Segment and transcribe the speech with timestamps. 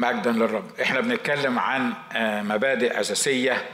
[0.00, 0.80] مجدا للرب.
[0.82, 1.92] إحنا بنتكلم عن
[2.48, 3.64] مبادئ أساسية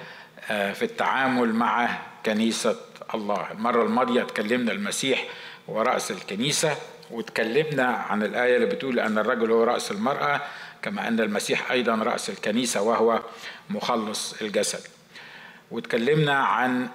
[0.49, 1.88] في التعامل مع
[2.26, 2.76] كنيسة
[3.14, 3.52] الله.
[3.52, 5.25] المرة الماضية اتكلمنا المسيح
[5.70, 6.76] هو راس الكنيسة
[7.10, 10.41] واتكلمنا عن الآية اللي بتقول أن الرجل هو رأس المرأة
[10.82, 13.22] كما أن المسيح أيضا رأس الكنيسة وهو
[13.70, 14.80] مخلص الجسد.
[15.70, 16.88] واتكلمنا عن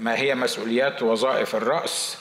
[0.00, 2.18] ما هي مسؤوليات وظائف الرأس.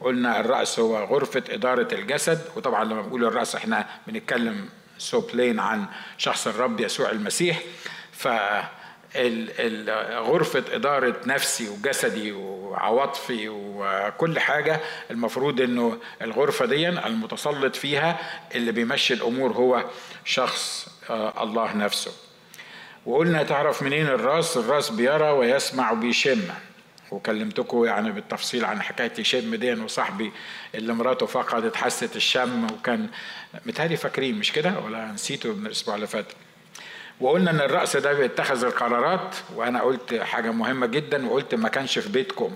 [0.00, 4.68] قلنا الرأس هو غرفة إدارة الجسد وطبعا لما بنقول الرأس إحنا بنتكلم
[5.00, 5.86] سوبلين عن
[6.18, 7.60] شخص الرب يسوع المسيح.
[8.12, 8.28] ف
[10.10, 14.80] غرفة إدارة نفسي وجسدي وعواطفي وكل حاجة
[15.10, 18.18] المفروض إنه الغرفة دي المتسلط فيها
[18.54, 19.84] اللي بيمشي الأمور هو
[20.24, 20.88] شخص
[21.40, 22.12] الله نفسه.
[23.06, 26.42] وقلنا تعرف منين الرأس؟ الرأس بيرى ويسمع وبيشم.
[27.10, 30.32] وكلمتكم يعني بالتفصيل عن حكاية يشم دي وصاحبي
[30.74, 33.08] اللي مراته فقدت حاسة الشم وكان
[33.66, 36.26] متهيألي فاكرين مش كده؟ ولا نسيته من الأسبوع اللي فات؟
[37.20, 42.08] وقلنا إن الرأس ده بيتخذ القرارات وأنا قلت حاجة مهمة جدا وقلت ما كانش في
[42.08, 42.54] بيتكم.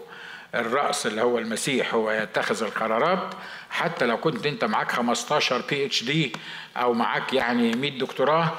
[0.54, 3.34] الرأس اللي هو المسيح هو يتخذ القرارات.
[3.70, 6.32] حتى لو كنت أنت معاك 15 بي اتش دي
[6.76, 8.52] أو معاك يعني 100 دكتوراه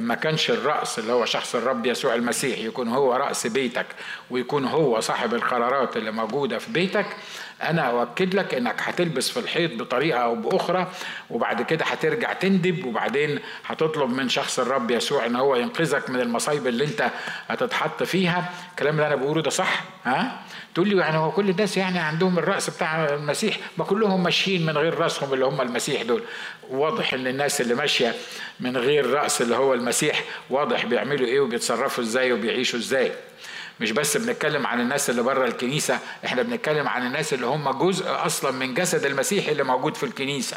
[0.00, 3.86] ما كانش الرأس اللي هو شخص الرب يسوع المسيح يكون هو رأس بيتك
[4.30, 7.06] ويكون هو صاحب القرارات اللي موجودة في بيتك
[7.62, 10.86] أنا أؤكد لك إنك هتلبس في الحيط بطريقة أو بأخرى
[11.30, 16.66] وبعد كده هترجع تندب وبعدين هتطلب من شخص الرب يسوع إن هو ينقذك من المصايب
[16.66, 17.10] اللي أنت
[17.48, 18.50] هتتحط فيها.
[18.70, 20.40] الكلام اللي أنا بقوله ده صح؟ ها؟
[20.74, 24.78] تقول لي يعني هو كل الناس يعني عندهم الرأس بتاع المسيح ما كلهم ماشيين من
[24.78, 26.22] غير رأسهم اللي هم المسيح دول.
[26.70, 28.14] واضح إن الناس اللي ماشية
[28.60, 33.12] من غير رأس اللي هو المسيح واضح بيعملوا إيه وبيتصرفوا إزاي وبيعيشوا إزاي.
[33.80, 38.04] مش بس بنتكلم عن الناس اللي بره الكنيسة إحنا بنتكلم عن الناس اللي هم جزء
[38.08, 40.56] أصلا من جسد المسيح اللي موجود في الكنيسة.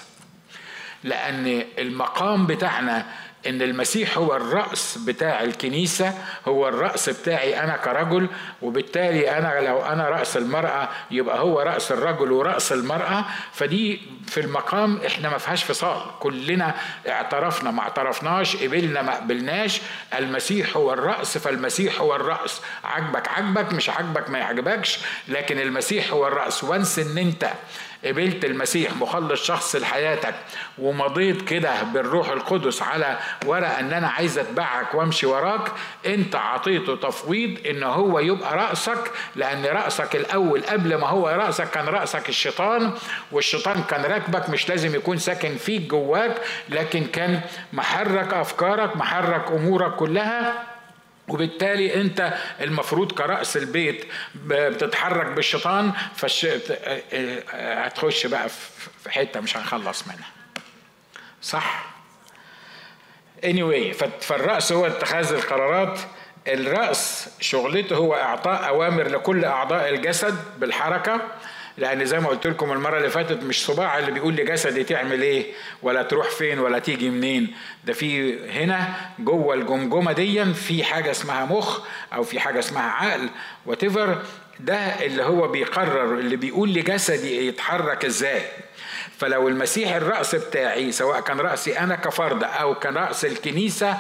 [1.04, 3.06] لأن المقام بتاعنا
[3.48, 6.14] إن المسيح هو الرأس بتاع الكنيسة
[6.48, 8.28] هو الرأس بتاعي أنا كرجل
[8.62, 13.26] وبالتالي أنا لو أنا رأس المرأة يبقى هو رأس الرجل ورأس المرأة.
[13.54, 16.02] فدي في المقام إحنا ما فيهاش فصال.
[16.20, 16.76] كلنا
[17.08, 19.82] اعترفنا ما اعترفناش قبلنا ما قبلناش.
[20.18, 22.62] المسيح هو الرأس فالمسيح هو الرأس.
[22.84, 26.64] عجبك عجبك مش عجبك ما يعجبكش لكن المسيح هو الرأس.
[26.64, 27.50] وانس إن أنت
[28.06, 30.36] قبلت المسيح مخلص شخص لحياتك
[30.78, 35.72] ومضيت كده بالروح القدس على ورقه ان أنا عايز اتبعك وامشي وراك
[36.06, 41.86] انت عطيته تفويض ان هو يبقى رأسك لأن رأسك الأول قبل ما هو رأسك كان
[41.86, 42.94] رأسك الشيطان
[43.32, 46.36] والشيطان كان راكبك مش لازم يكون ساكن فيك جواك
[46.70, 47.42] لكن كان
[47.74, 50.71] محرك أفكارك محرك أمورك كلها.
[51.28, 54.06] وبالتالي انت المفروض كرأس البيت
[54.36, 56.48] بتتحرك بالشيطان فالش...
[57.54, 58.50] هتخش بقى
[59.04, 60.30] في حتة مش هنخلص منها.
[61.42, 61.86] صح؟
[63.46, 66.00] Anyway فالرأس هو اتخاذ القرارات.
[66.48, 71.22] الرأس شغلته هو إعطاء أوامر لكل أعضاء الجسد بالحركة.
[71.82, 75.46] لأن زي ما قلت لكم المرة اللي فاتت مش صباع اللي بيقول لجسدي تعمل إيه
[75.82, 77.54] ولا تروح فين ولا تيجي منين.
[77.86, 81.82] ده في هنا جوه الجمجمة دي في حاجة اسمها مخ
[82.14, 83.30] أو في حاجة اسمها عقل
[83.66, 84.22] واتيفر
[84.60, 88.42] ده اللي هو بيقرر اللي بيقول لجسدي يتحرك إزاي.
[89.18, 93.98] فلو المسيح الرأس بتاعي سواء كان رأسي أنا كفرد أو كان رأس الكنيسة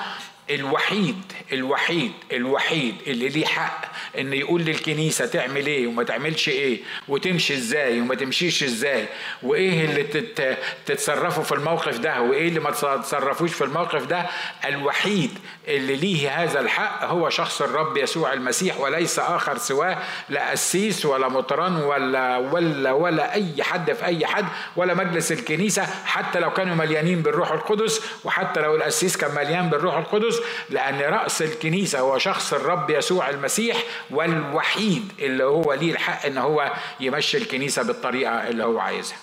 [0.49, 1.15] الوحيد
[1.53, 3.81] الوحيد الوحيد اللي ليه حق
[4.19, 9.05] إن يقول للكنيسة تعمل إيه وما تعملش إيه وتمشي إزاي وما تمشيش إزاي
[9.43, 14.25] وإيه اللي تت تتصرفوا في الموقف ده وإيه اللي ما تتصرفوش في الموقف ده.
[14.65, 15.31] الوحيد
[15.67, 19.97] اللي ليه هذا الحق هو شخص الرب يسوع المسيح وليس آخر سواه
[20.29, 25.83] لا قسيس ولا مطران ولا ولا ولا أي حد في أي حد ولا مجلس الكنيسة
[26.05, 30.30] حتى لو كانوا مليانين بالروح القدس وحتى لو القسيس كان مليان بالروح القدس
[30.69, 33.77] لأن رأس الكنيسة هو شخص الرب يسوع المسيح
[34.11, 39.17] والوحيد اللي هو ليه الحق إن هو يمشي الكنيسة بالطريقة اللي هو عايزها.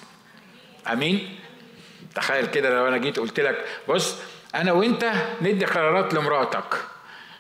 [0.92, 1.38] أمين؟
[2.14, 4.16] تخيل كده لو أنا جيت قلت لك بص
[4.54, 5.12] أنا وأنت
[5.42, 6.74] ندي قرارات لمراتك.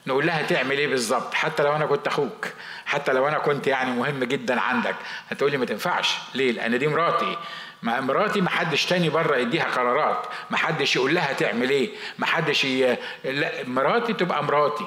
[0.06, 2.48] نقول لها تعمل إيه بالظبط حتى لو أنا كنت أخوك
[2.86, 4.94] حتى لو أنا كنت يعني مهم جدا عندك
[5.28, 7.36] هتقولي ما تنفعش ليه لأن دي مراتي
[7.82, 10.26] ما مراتي ما حدش تاني بره يديها قرارات.
[10.50, 11.90] ما حدش يقول لها تعمل إيه.
[12.18, 12.96] ما حدش ي...
[13.24, 14.86] لا مراتي تبقى مراتي.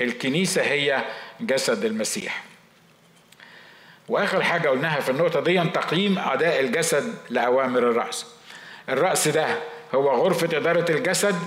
[0.00, 1.04] الكنيسة هي
[1.40, 2.44] جسد المسيح.
[4.08, 8.26] وآخر حاجة قلناها في النقطة دي تقييم أداء الجسد لأوامر الرأس.
[8.88, 9.46] الرأس ده
[9.94, 11.38] هو غرفة إدارة الجسد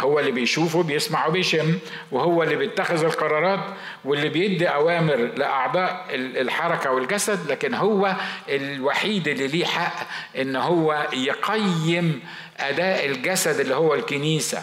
[0.00, 1.78] هو اللي بيشوفه بيسمع وبيشم
[2.12, 3.60] وهو اللي بيتخذ القرارات
[4.04, 8.16] واللي بيدي أوامر لأعضاء الحركة والجسد لكن هو
[8.48, 10.06] الوحيد اللي ليه حق
[10.38, 12.22] إن هو يقيم
[12.60, 14.62] أداء الجسد اللي هو الكنيسة.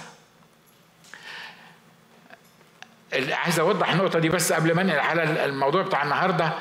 [3.32, 6.54] عايز أوضح النقطة دي بس قبل ما أنقل على الموضوع بتاع النهارده.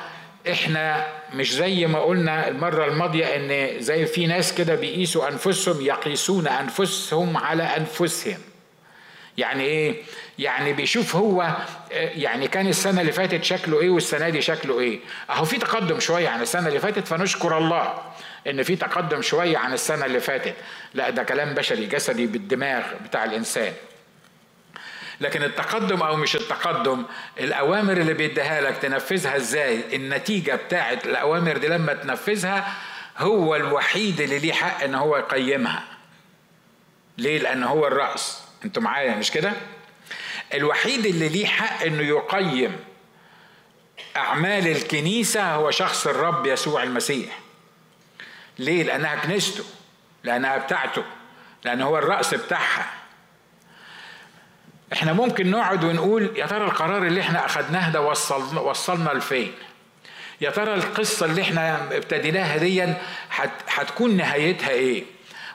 [0.51, 6.47] إحنا مش زي ما قلنا المرة الماضية إن زي في ناس كده بيقيسوا أنفسهم يقيسون
[6.47, 8.37] أنفسهم على أنفسهم.
[9.39, 9.95] يعني إيه؟
[10.39, 11.55] يعني بيشوف هو
[11.91, 14.99] يعني كان السنة اللي فاتت شكله إيه والسنة دي شكله إيه؟
[15.29, 17.93] أهو في تقدم شوية عن السنة اللي فاتت فنشكر الله
[18.47, 20.55] إن في تقدم شوية عن السنة اللي فاتت.
[20.93, 23.73] لا ده كلام بشري جسدي بالدماغ بتاع الإنسان.
[25.21, 27.03] لكن التقدم أو مش التقدم
[27.39, 32.73] الأوامر اللي بيديها لك تنفذها إزاي؟ النتيجة بتاعت الأوامر دي لما تنفذها
[33.17, 35.83] هو الوحيد اللي ليه حق إن هو يقيمها.
[37.17, 38.48] ليه؟ لأن هو الرأس.
[38.65, 39.53] أنتوا معايا مش كده؟
[40.53, 42.75] الوحيد اللي ليه حق إنه يقيم
[44.17, 47.39] أعمال الكنيسة هو شخص الرب يسوع المسيح.
[48.59, 49.63] ليه؟ لأنها كنيسته
[50.23, 51.03] لأنها بتاعته
[51.65, 52.91] لأن هو الرأس بتاعها.
[54.93, 59.53] إحنا ممكن نقعد ونقول يا ترى القرار اللي إحنا أخدناه ده وصلنا وصلنا لفين؟
[60.41, 62.93] يا ترى القصة اللي إحنا ابتديناها دي
[63.67, 65.03] هتكون نهايتها إيه؟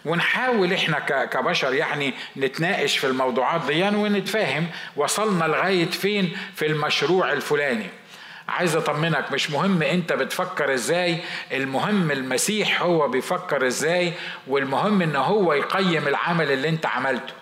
[0.04, 4.66] ونحاول إحنا كبشر يعني نتناقش في الموضوعات دي ونتفاهم
[4.96, 7.86] وصلنا لغاية فين في المشروع الفلاني.
[8.48, 11.18] عايز أطمنك مش مهم أنت بتفكر إزاي
[11.52, 14.12] المهم المسيح هو بيفكر إزاي
[14.46, 17.32] والمهم إن هو يقيم العمل اللي أنت عملته.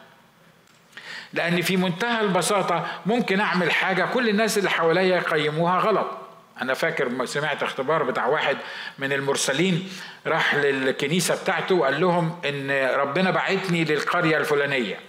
[1.33, 6.22] لأن في منتهى البساطة ممكن أعمل حاجة كل الناس اللي حواليا يقيموها غلط.
[6.63, 8.57] أنا فاكر سمعت اختبار بتاع واحد
[8.99, 9.89] من المرسلين
[10.27, 15.01] راح للكنيسة بتاعته وقال لهم إن ربنا بعتني للقرية الفلانية.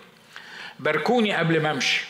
[0.79, 2.05] باركوني قبل ما أمشي.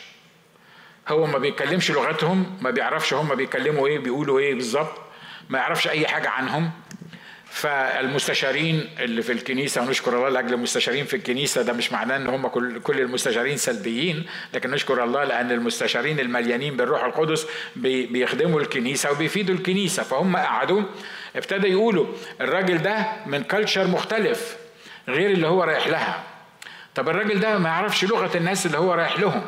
[1.08, 5.00] هو ما بيتكلمش لغتهم ما بيعرفش هم بيتكلموا إيه بيقولوا إيه بالظبط
[5.50, 6.70] ما يعرفش أي حاجة عنهم.
[7.54, 12.46] فالمستشارين اللي في الكنيسة ونشكر الله لأجل المستشارين في الكنيسة ده مش معناه إن هم
[12.46, 17.46] كل كل المستشارين سلبيين لكن نشكر الله لأن المستشارين المليانين بالروح القدس
[17.76, 20.02] بيخدموا الكنيسة وبيفيدوا الكنيسة.
[20.02, 20.82] فهم قعدوا
[21.36, 22.06] ابتدى يقولوا
[22.40, 24.56] الراجل ده من كلتشر مختلف
[25.08, 26.22] غير اللي هو رايح لها.
[26.94, 29.42] طب الراجل ده ما يعرفش لغة الناس اللي هو رايح لهم.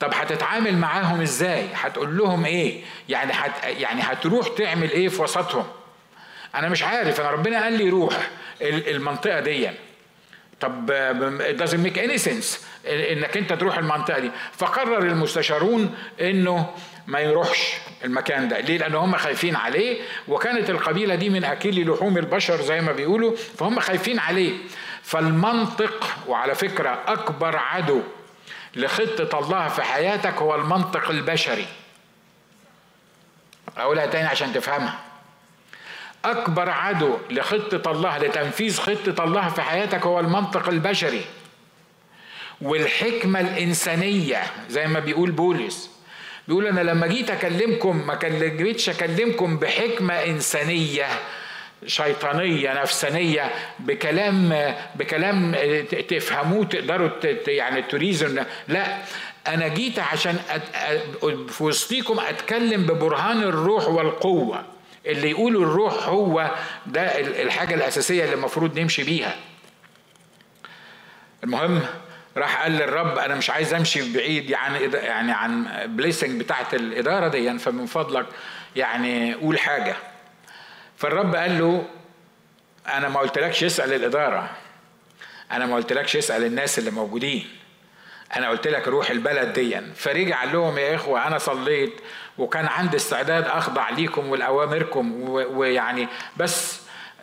[0.00, 5.66] طب هتتعامل معاهم إزاي؟ هتقول لهم إيه؟ يعني هت يعني هتروح تعمل إيه في وسطهم؟
[6.54, 8.30] أنا مش عارف انا ربنا قال لي روح
[8.62, 9.70] المنطقة دي.
[10.60, 10.90] طب
[11.40, 14.30] it doesn't make any sense انك انت تروح المنطقة دي.
[14.52, 16.74] فقرر المستشارون انه
[17.06, 17.72] ما يروحش
[18.04, 18.60] المكان ده.
[18.60, 20.00] ليه؟ لأن هم خايفين عليه.
[20.28, 24.52] وكانت القبيلة دي من اكل لحوم البشر زي ما بيقولوا فهم خايفين عليه.
[25.02, 28.02] فالمنطق وعلى فكرة أكبر عدو
[28.76, 31.66] لخطة الله في حياتك هو المنطق البشري.
[33.76, 34.98] أقولها تاني عشان تفهمها.
[36.24, 41.20] أكبر عدو لخطة الله لتنفيذ خطة الله في حياتك هو المنطق البشري.
[42.60, 45.90] والحكمة الإنسانية زي ما بيقول بولس.
[46.48, 51.06] بيقول أنا لما جيت أكلمكم ما جيتش أكلمكم بحكمة إنسانية
[51.86, 55.56] شيطانية نفسانية بكلام بكلام
[56.08, 57.08] تفهموه تقدروا
[57.46, 58.96] يعني تريزن لا
[59.46, 60.38] أنا جيت عشان
[61.48, 64.64] في وسطيكم أتكلم ببرهان الروح والقوة.
[65.06, 66.50] اللي يقولوا الروح هو
[66.86, 67.02] ده
[67.42, 69.36] الحاجة الأساسية اللي المفروض نمشي بيها.
[71.44, 71.82] المهم
[72.36, 77.58] راح قال للرب أنا مش عايز أمشي بعيد يعني يعني عن بليسنج بتاعت الإدارة دي
[77.58, 78.26] فمن فضلك
[78.76, 79.96] يعني قول حاجة.
[80.96, 81.86] فالرب قال له
[82.88, 84.50] أنا ما قلتلكش اسأل الإدارة
[85.52, 87.48] أنا ما قلتلكش اسأل الناس اللي موجودين
[88.36, 89.80] أنا قلت لك روح البلد دي.
[89.94, 92.00] فرجع لهم يا إخوة أنا صليت
[92.38, 96.80] وكان عندي استعداد أخضع ليكم ولأوامركم ويعني بس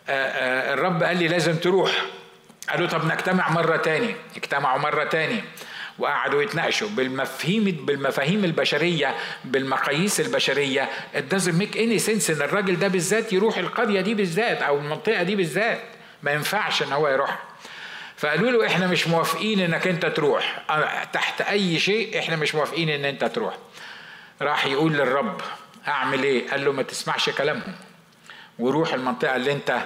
[0.08, 1.92] الرب قال لي لازم تروح.
[2.70, 4.14] قالوا طب نجتمع مرة تاني.
[4.36, 5.42] اجتمعوا مرة تاني
[5.98, 10.88] وقعدوا يتناقشوا بالمفاهيم بالمفاهيم البشرية بالمقاييس البشرية.
[11.14, 15.22] It doesn't make any sense إن الراجل ده بالذات يروح القرية دي بالذات أو المنطقة
[15.22, 15.80] دي بالذات.
[16.22, 17.38] ما ينفعش إن هو يروح.
[18.16, 20.62] فقالوا له إحنا مش موافقين إنك أنت تروح.
[21.12, 23.54] تحت أي شيء إحنا مش موافقين إن أنت تروح.
[24.42, 25.40] راح يقول للرب
[25.88, 27.74] أعمل إيه؟ قال له ما تسمعش كلامهم.
[28.58, 29.78] وروح المنطقة اللي أنت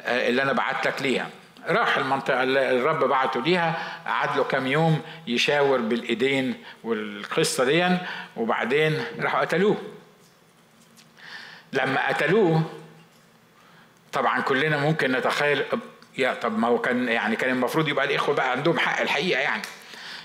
[0.00, 1.28] اللي أنا بعت لك ليها.
[1.66, 7.96] راح المنطقة اللي الرب بعته ليها قعد له كام يوم يشاور بالإيدين والقصة دي
[8.36, 9.76] وبعدين راحوا قتلوه.
[11.72, 12.62] لما قتلوه
[14.12, 15.64] طبعا كلنا ممكن نتخيل
[16.18, 19.62] يا طب ما هو كان يعني كان المفروض يبقى الإخوة بقى عندهم حق الحقيقة يعني.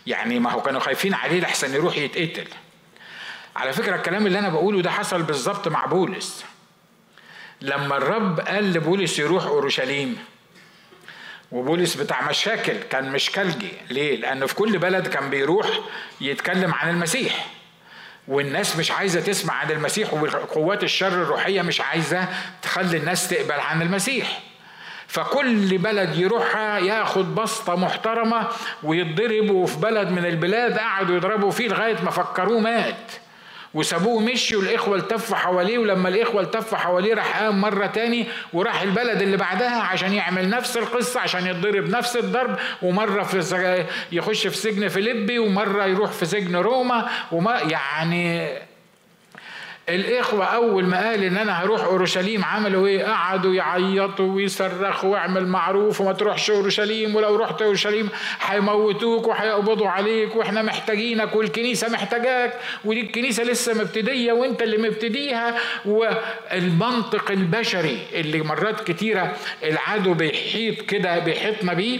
[0.07, 2.47] يعني ما هو كانوا خايفين عليه لحسن يروح يتقتل.
[3.55, 6.45] على فكرة الكلام اللي أنا بقوله ده حصل بالظبط مع بولس.
[7.61, 10.17] لما الرب قال لبولس يروح أورشليم
[11.51, 15.67] وبولس بتاع مشاكل كان مشكلجي ليه؟ لأنه في كل بلد كان بيروح
[16.21, 17.47] يتكلم عن المسيح.
[18.27, 22.27] والناس مش عايزة تسمع عن المسيح وقوات الشر الروحية مش عايزة
[22.61, 24.39] تخلي الناس تقبل عن المسيح.
[25.07, 28.47] فكل بلد يروحها ياخد بسطة محترمة
[28.83, 33.11] ويتضرب وفي بلد من البلاد قعدوا يضربوا فيه لغاية ما فكروه مات.
[33.75, 39.21] وسابوه مشي والاخوه التفوا حواليه ولما الإخوة التفوا حواليه راح قام مرة تاني وراح البلد
[39.21, 44.87] اللي بعدها عشان يعمل نفس القصة عشان يتضرب نفس الضرب ومرة في يخش في سجن
[44.87, 48.49] فيليبي ومرة يروح في سجن روما وما يعني
[49.89, 56.01] الإخوة أول ما قال إن أنا هروح أورشليم عملوا إيه؟ قعدوا يعيطوا ويصرخوا واعمل معروف
[56.01, 58.09] وما تروحش أورشليم ولو رحت أورشليم
[58.41, 62.53] هيموتوك وهيقبضوا عليك وإحنا محتاجينك والكنيسة محتاجاك
[62.85, 65.55] ودي الكنيسة لسه مبتدية وإنت اللي مبتديها.
[65.85, 71.99] والمنطق البشري اللي مرات كتيرة العدو بيحيط كده بيحيطنا بيه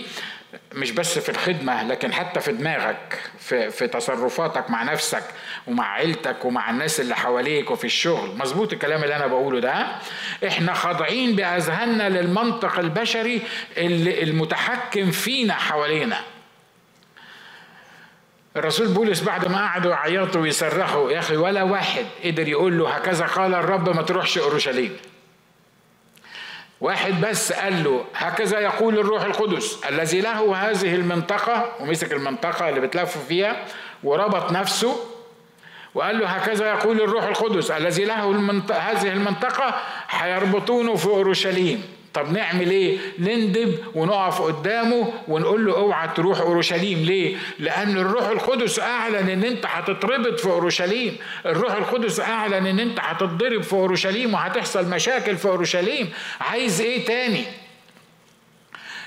[0.74, 5.24] مش بس في الخدمة لكن حتى في دماغك في, في تصرفاتك مع نفسك
[5.68, 8.38] ومع عيلتك ومع الناس اللي حواليك وفي الشغل.
[8.38, 9.88] مظبوط الكلام اللي أنا بقوله ده.
[10.48, 13.42] إحنا خاضعين بأذهاننا للمنطق البشري
[13.78, 16.18] اللي المتحكم فينا حوالينا.
[18.56, 23.26] الرسول بولس بعد ما قعدوا يعيطوا ويصرخوا يا أخي ولا واحد قدر يقول له هكذا
[23.26, 24.98] قال الرب ما تروحش أورشليم.
[26.82, 32.80] واحد بس قال له هكذا يقول الروح القدس الذي له هذه المنطقة ومسك المنطقة اللي
[32.80, 33.66] بتلف فيها
[34.04, 34.96] وربط نفسه
[35.96, 41.84] وقال له هكذا يقول الروح القدس الذي له المنطقة هذه المنطقة هيربطونه في أورشليم.
[42.16, 47.00] طب نعمل إيه؟ نندب ونقف قدامه ونقول له اوعى تروح اورشليم.
[47.00, 51.18] ليه؟ لأن الروح القدس أعلن إن أنت هتتربط في أورشليم.
[51.46, 56.10] الروح القدس أعلن إن أنت هتتضرب في أورشليم وهتحصل مشاكل في أورشليم.
[56.42, 57.44] عايز إيه تاني؟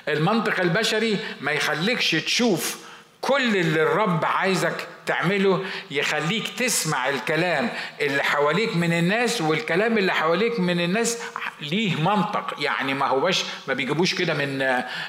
[0.09, 2.89] المنطق البشري ما يخليكش تشوف
[3.21, 10.61] كل اللي الرب عايزك تعمله يخليك تسمع الكلام اللي حواليك من الناس والكلام اللي حواليك
[10.61, 11.23] من الناس
[11.61, 12.55] ليه منطق.
[12.59, 14.61] يعني ما هوش ما بيجيبوش كده من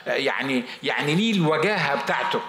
[0.08, 2.42] يعني يعني ليه الوجاهة بتاعته.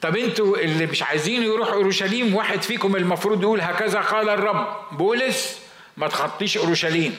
[0.00, 4.66] طب أنتوا اللي مش عايزين يروحوا أورشليم واحد فيكم المفروض يقول هكذا قال الرب.
[4.92, 5.58] بولس
[5.96, 7.16] ما تخطيش أورشليم.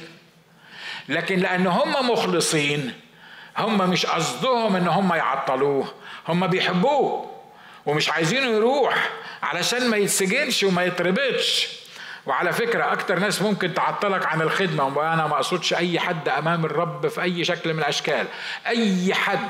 [1.10, 2.94] لكن لأن هم مخلصين
[3.58, 5.94] هم مش قصدهم إن هم يعطلوه
[6.28, 7.33] هم بيحبوه.
[7.86, 9.10] ومش عايزينه يروح
[9.44, 11.68] علشان ما يتسجنش وما يتربطش.
[12.26, 17.08] وعلى فكرة أكتر ناس ممكن تعطلك عن الخدمة وأنا ما أقصدش أي حد أمام الرب
[17.08, 18.28] في أي شكل من الأشكال.
[18.68, 19.50] أي حد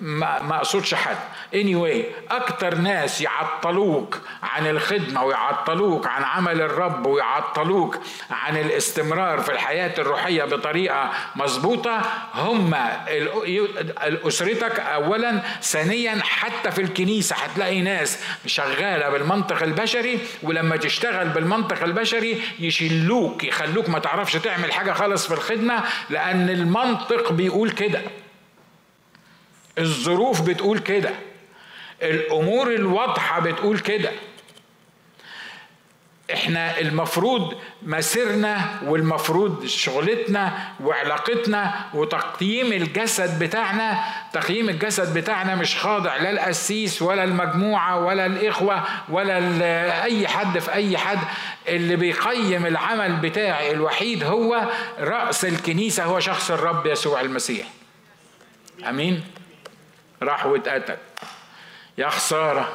[0.00, 1.16] ما, أقصدش حد.
[1.54, 7.98] Anyway أكتر ناس يعطلوك عن الخدمة ويعطلوك عن عمل الرب ويعطلوك
[8.30, 12.02] عن الاستمرار في الحياة الروحية بطريقة مظبوطة
[12.34, 12.74] هم
[14.26, 22.42] أسرتك أولا ثانيا حتى في الكنيسة هتلاقي ناس شغالة بالمنطق البشري ولما تشتغل بالمنطق البشري
[22.58, 28.00] يشلوك يخلوك ما تعرفش تعمل حاجة خالص في الخدمة لأن المنطق بيقول كده.
[29.80, 31.10] الظروف بتقول كده.
[32.02, 34.10] الأمور الواضحة بتقول كده.
[36.34, 46.30] إحنا المفروض مسيرنا والمفروض شغلتنا وعلاقتنا وتقييم الجسد بتاعنا تقييم الجسد بتاعنا مش خاضع لا
[46.30, 51.18] القسيس ولا المجموعة ولا الإخوة ولا أي حد في أي حد.
[51.68, 57.66] اللي بيقيم العمل بتاعي الوحيد هو رأس الكنيسة هو شخص الرب يسوع المسيح.
[58.88, 59.22] أمين؟
[60.22, 60.96] راح واتقتل.
[61.98, 62.72] يا خسارة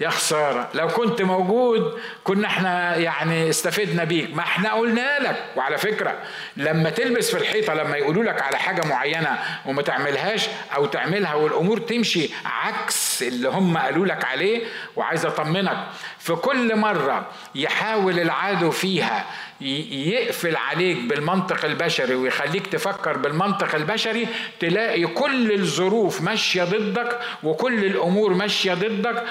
[0.00, 0.68] يا خسارة.
[0.74, 4.34] لو كنت موجود كنا إحنا يعني استفدنا بيك.
[4.34, 5.44] ما إحنا قلنا لك.
[5.56, 6.18] وعلى فكرة
[6.56, 11.78] لما تلبس في الحيطة لما يقولوا لك على حاجة معينة وما تعملهاش أو تعملها والأمور
[11.78, 14.64] تمشي عكس اللي هم قالوا لك عليه
[14.96, 15.86] وعايز أطمنك
[16.18, 19.24] في كل مرة يحاول العدو فيها
[19.60, 24.28] يقفل عليك بالمنطق البشري ويخليك تفكر بالمنطق البشري
[24.60, 29.24] تلاقي كل الظروف ماشية ضدك وكل الأمور ماشية ضدك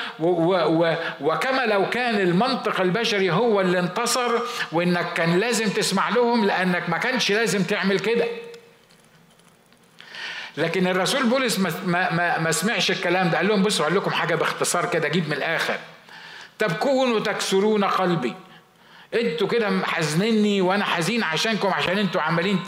[1.22, 4.40] وكما لو كان المنطق البشري هو اللي انتصر
[4.72, 8.26] وإنك كان لازم تسمع لهم لأنك ما كانش لازم تعمل كده.
[10.58, 14.36] لكن الرسول بولس ما, ما, ما سمعش الكلام ده قال لهم بصوا أقول لكم حاجة
[14.36, 15.78] باختصار كده أجيب من الآخر.
[16.60, 18.34] تبكون وتكسرون قلبي.
[19.14, 22.60] أنتوا كده حزنني وأنا حزين عشانكم عشان أنتوا عمالين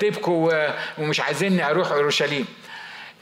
[0.00, 0.52] تبكوا
[0.98, 2.46] ومش عايزيني أروح اورشليم.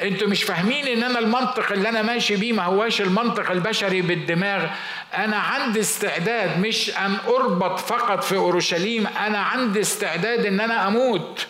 [0.02, 4.66] أنتوا مش فاهمين ان أنا المنطق اللي أنا ماشي بيه ما هواش المنطق البشري بالدماغ.
[5.14, 11.46] أنا عندي استعداد مش ان اربط فقط في اورشليم أنا عندي استعداد ان أنا أموت.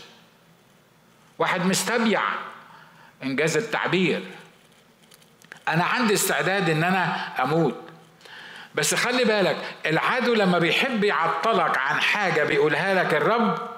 [1.39, 2.21] واحد مستبيع
[3.23, 4.23] انجاز التعبير.
[5.69, 7.90] أنا عندي استعداد ان أنا أموت.
[8.75, 13.69] بس خلي بالك العدو لما بيحب يعطلك عن حاجة بيقولها لك الرب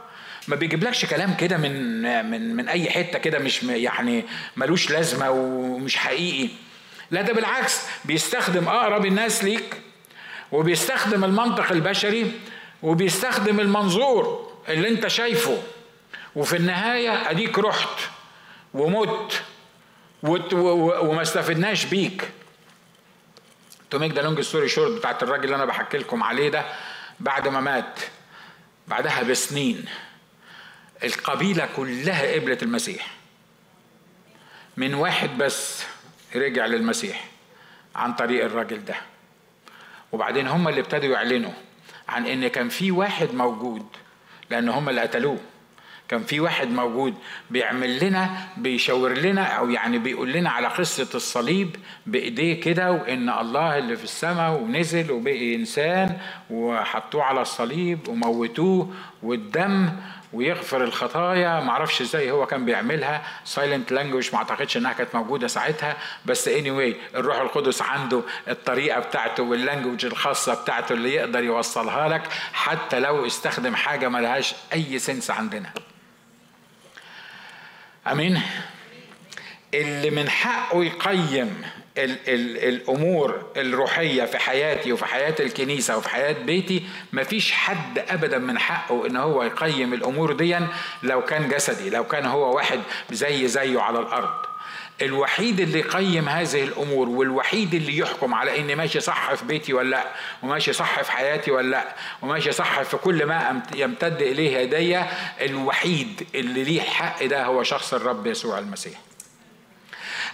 [0.49, 4.25] ما بيجيبلكش كلام كده من من من أي حتة كده مش يعني
[4.57, 6.49] ملوش لازمة ومش حقيقي.
[7.11, 9.81] لا ده بالعكس بيستخدم أقرب الناس ليك
[10.53, 12.33] وبيستخدم المنطق البشري
[12.83, 15.63] وبيستخدم المنظور اللي أنت شايفه.
[16.37, 17.99] وفي النهاية أديك رحت
[18.75, 19.43] ومت
[20.23, 22.29] وما استفدناش بيك.
[23.93, 26.65] to make the long story short بتاعت الراجل اللي أنا بحكي لكم عليه ده
[27.21, 28.01] بعد ما مات
[28.89, 29.85] بعدها بسنين
[31.05, 33.11] القبيلة كلها قبلت المسيح.
[34.77, 35.85] من واحد بس
[36.37, 37.25] رجع للمسيح
[37.95, 38.95] عن طريق الراجل ده.
[40.13, 41.53] وبعدين هم اللي ابتدوا يعلنوا
[42.09, 43.87] عن إن كان في واحد موجود
[44.51, 45.41] لأن هم اللي قتلوه.
[46.13, 47.15] كان في واحد موجود
[47.51, 51.77] بيعمل لنا بيشاور لنا أو يعني بيقول لنا على قصة الصليب
[52.07, 56.19] بإيديه كده وإن الله اللي في السماء ونزل وبقي إنسان
[56.51, 59.91] وحطوه على الصليب وموتوه والدم
[60.33, 61.61] ويغفر الخطايا.
[61.61, 63.23] معرفش إزاي هو كان بيعملها.
[63.45, 65.97] silent language ما أعتقدش إنها كانت موجودة ساعتها.
[66.27, 72.09] بس اني anyway الروح القدس عنده الطريقة بتاعته وال language الخاصة بتاعته اللي يقدر يوصلها
[72.09, 75.73] لك حتى لو استخدم حاجة ملهاش أي sense عندنا.
[78.07, 78.41] آمين.
[79.75, 81.63] اللي من حقه يقيم
[81.99, 86.83] ال ال الأمور الروحية في حياتي وفي حياة الكنيسة وفي حياة بيتي
[87.13, 90.59] مفيش حد ابدا من حقه إن هو يقيم الأمور دي
[91.03, 92.81] لو كان جسدي لو كان هو واحد
[93.11, 94.52] زي زيه على الأرض.
[95.03, 99.91] الوحيد اللي يقيم هذه الأمور والوحيد اللي يحكم على إني ماشي صح في بيتي ولا
[99.91, 100.05] لأ
[100.43, 105.01] وماشي صح في حياتي ولا لأ وماشي صح في كل ما يمتد إليه يدي
[105.41, 109.01] الوحيد اللي ليه الحق ده هو شخص الرب يسوع المسيح.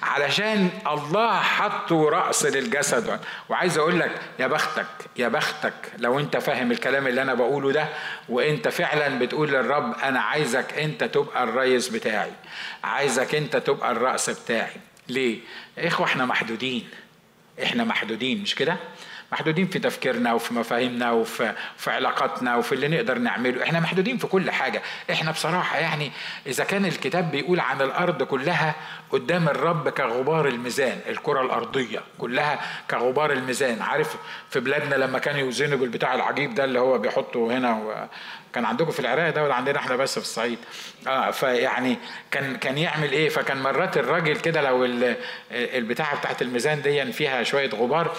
[0.02, 4.86] علشان الله حطه رأس للجسد وعايز أقول لك يا بختك
[5.16, 7.88] يا بختك لو أنت فاهم الكلام اللي أنا بقوله ده
[8.28, 12.30] وأنت فعلا بتقول للرب أنا عايزك أنت تبقى الرئيس بتاعي
[12.84, 14.76] عايزك أنت تبقى الرأس بتاعي
[15.08, 15.38] ليه؟
[15.78, 16.88] يا إخوة إحنا محدودين
[17.62, 18.76] إحنا محدودين مش كده؟
[19.32, 23.62] محدودين في تفكيرنا وفي مفاهيمنا وفي في علاقاتنا وفي اللي نقدر نعمله.
[23.62, 24.82] إحنا محدودين في كل حاجة.
[25.10, 26.12] إحنا بصراحة يعني
[26.46, 28.74] إذا كان الكتاب بيقول عن الأرض كلها
[29.10, 32.60] قدام الرب كغبار الميزان الكرة الأرضية كلها
[32.90, 33.82] كغبار الميزان.
[33.82, 34.16] عارف
[34.50, 38.08] في بلادنا لما كانوا يوزنوا بالبتاع العجيب ده اللي هو بيحطه هنا
[38.52, 40.58] كان عندكم في العراق ده ولا عندنا إحنا بس في الصعيد؟
[41.06, 41.98] آه فيعني
[42.30, 44.84] كان كان يعمل إيه؟ فكان مرات الراجل كده لو
[45.52, 48.16] البتاعة بتاعت الميزان دي فيها شوية غبار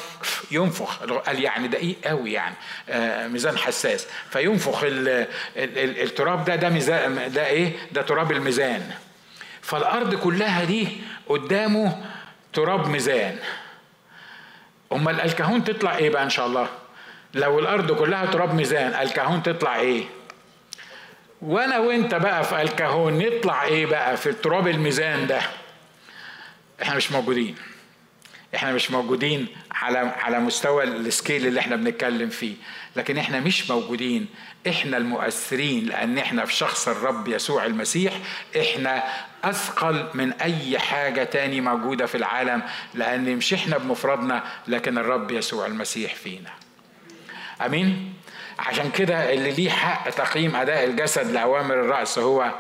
[0.52, 1.04] ينفخ.
[1.04, 2.56] قال يعني دقيق قوي يعني.
[2.90, 4.08] آه ميزان حساس.
[4.30, 5.10] فينفخ ال
[5.58, 8.92] ال التراب ده ده ميزان ده إيه؟ ده تراب الميزان.
[9.62, 10.88] فالأرض كلها دي
[11.28, 12.06] قدامه
[12.54, 13.38] تراب ميزان.
[14.92, 16.68] أمال الكهون تطلع إيه بقى إن شاء الله؟
[17.34, 20.04] لو الأرض كلها تراب ميزان الكهون تطلع إيه؟
[21.42, 25.42] وأنا وانت بقى في الكهون نطلع إيه بقى في التراب الميزان ده؟
[26.82, 27.56] إحنا مش موجودين.
[28.56, 32.56] إحنا مش موجودين على على مستوى السكيل اللي إحنا بنتكلم فيه.
[32.96, 34.26] لكن إحنا مش موجودين.
[34.68, 38.14] إحنا المؤثرين لأن إحنا في شخص الرب يسوع المسيح.
[38.60, 39.04] إحنا
[39.44, 42.62] أثقل من أي حاجة تاني موجودة في العالم
[42.94, 46.50] لأن مش إحنا بمفردنا لكن الرب يسوع المسيح فينا.
[47.66, 48.14] آمين؟
[48.68, 52.52] عشان كده اللي ليه حق تقييم أداء الجسد لأوامر الرأس هو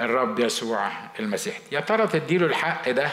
[0.00, 1.56] الرب يسوع المسيح.
[1.72, 3.10] يا ترى تديله الحق ده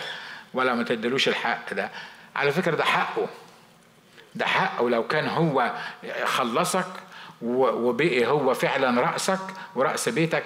[0.53, 1.89] ولا ما تديلوش الحق ده؟
[2.35, 3.27] على فكرة ده حقه.
[4.35, 5.71] ده حقه لو كان هو
[6.23, 6.87] خلصك
[7.41, 9.39] وبقي هو فعلا رأسك
[9.75, 10.43] ورأس بيتك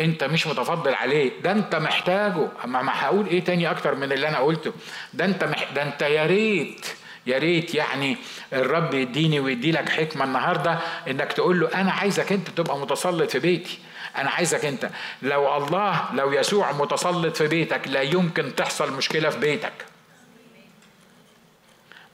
[0.00, 1.40] أنت مش متفضل عليه.
[1.42, 2.48] ده أنت محتاجه.
[2.64, 4.72] ما هقول إيه تاني أكتر من اللي أنا قلته.
[5.14, 5.72] ده أنت مح...
[5.72, 6.86] ده أنت يا ريت
[7.26, 8.16] يا ريت يعني
[8.52, 13.38] الرب يديني ويدي لك حكمة النهارده إنك تقول له أنا عايزك أنت تبقى متسلط في
[13.38, 13.78] بيتي.
[14.16, 14.90] أنا عايزك أنت.
[15.22, 19.72] لو الله لو يسوع متسلط في بيتك لا يمكن تحصل مشكلة في بيتك.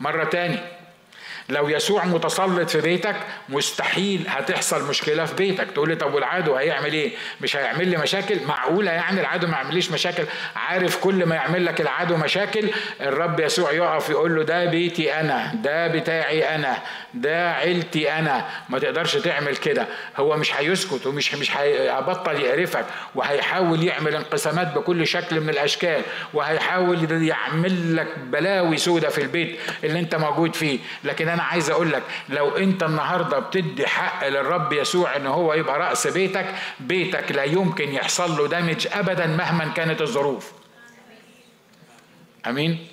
[0.01, 0.59] مرة تاني.
[1.49, 3.17] لو يسوع متسلط في بيتك
[3.49, 5.71] مستحيل هتحصل مشكلة في بيتك.
[5.71, 9.91] تقول لي طب والعدو هيعمل إيه؟ مش هيعمل لي مشاكل؟ معقولة يعني العدو ما يعمليش
[9.91, 10.25] مشاكل؟
[10.57, 12.69] عارف كل ما يعمل لك العدو مشاكل
[13.01, 16.79] الرب يسوع يقف يقول له ده بيتي أنا ده بتاعي أنا
[17.15, 18.45] ده عيلتي أنا.
[18.69, 19.87] ما تقدرش تعمل كده.
[20.17, 26.03] هو مش هيسكت ومش مش هيبطل يقرفك وهيحاول يعمل انقسامات بكل شكل من الأشكال
[26.35, 30.79] وهيحاول يعمل لك بلاوي سودة في البيت اللي أنت موجود فيه.
[31.05, 35.79] لكن أنا عايز أقول لك لو أنت النهارده بتدي حق للرب يسوع إن هو يبقى
[35.79, 40.53] رأس بيتك بيتك لا يمكن يحصل له دامج ابدا مهما كانت الظروف.
[42.47, 42.87] آمين؟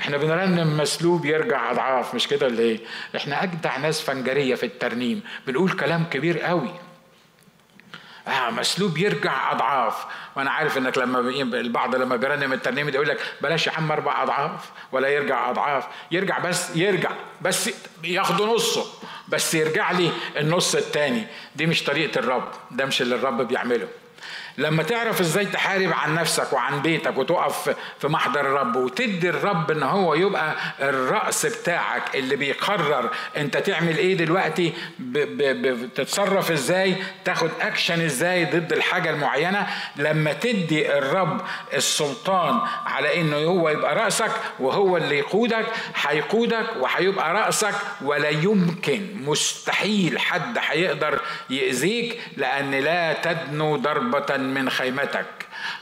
[0.00, 2.80] إحنا بنرنم مسلوب يرجع أضعاف مش كده اللي إيه؟
[3.16, 6.70] إحنا أجدع ناس فنجرية في الترنيم بنقول كلام كبير قوي.
[8.28, 10.06] آه مسلوب يرجع أضعاف.
[10.38, 11.18] وأنا عارف إنك لما
[11.60, 16.38] البعض لما بيرنم الترنيم يقول لك بلاش يا عم أربع أضعاف ولا يرجع أضعاف يرجع
[16.38, 17.10] بس يرجع
[17.42, 17.70] بس
[18.04, 18.86] ياخدوا نصه
[19.28, 21.26] بس يرجع لي النص التاني.
[21.56, 23.88] دي مش طريقة الرب ده مش اللي الرب بيعمله.
[24.58, 29.82] لما تعرف إزاي تحارب عن نفسك وعن بيتك وتقف في محضر الرب وتدي الرب ان
[29.82, 36.94] هو يبقى الرأس بتاعك اللي بيقرر انت تعمل إيه دلوقتي بتتصرف إزاي
[37.24, 39.66] تاخد اكشن إزاي ضد الحاجة المعينة.
[39.96, 41.40] لما تدي الرب
[41.74, 45.66] السلطان على انه هو يبقى رأسك وهو اللي يقودك
[46.02, 55.26] هيقودك وهيبقى رأسك ولا يمكن مستحيل حد هيقدر يأذيك لأن لا تدنو ضربة من خيمتك.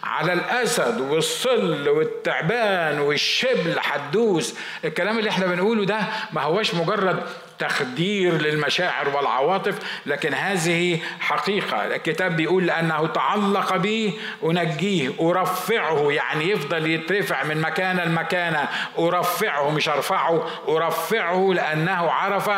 [0.04, 6.00] على الأسد والصل والتعبان والشبل حدوس الكلام اللي إحنا بنقوله ده
[6.32, 7.22] ما هوش مجرد
[7.58, 11.86] تخدير للمشاعر والعواطف لكن هذه حقيقة.
[11.86, 18.66] الكتاب بيقول لأنه تعلق بي أنجيه أرفعه يعني يفضل يترفع من مكان لمكان
[18.98, 22.50] أرفعه مش أرفعه أرفعه لأنه عرف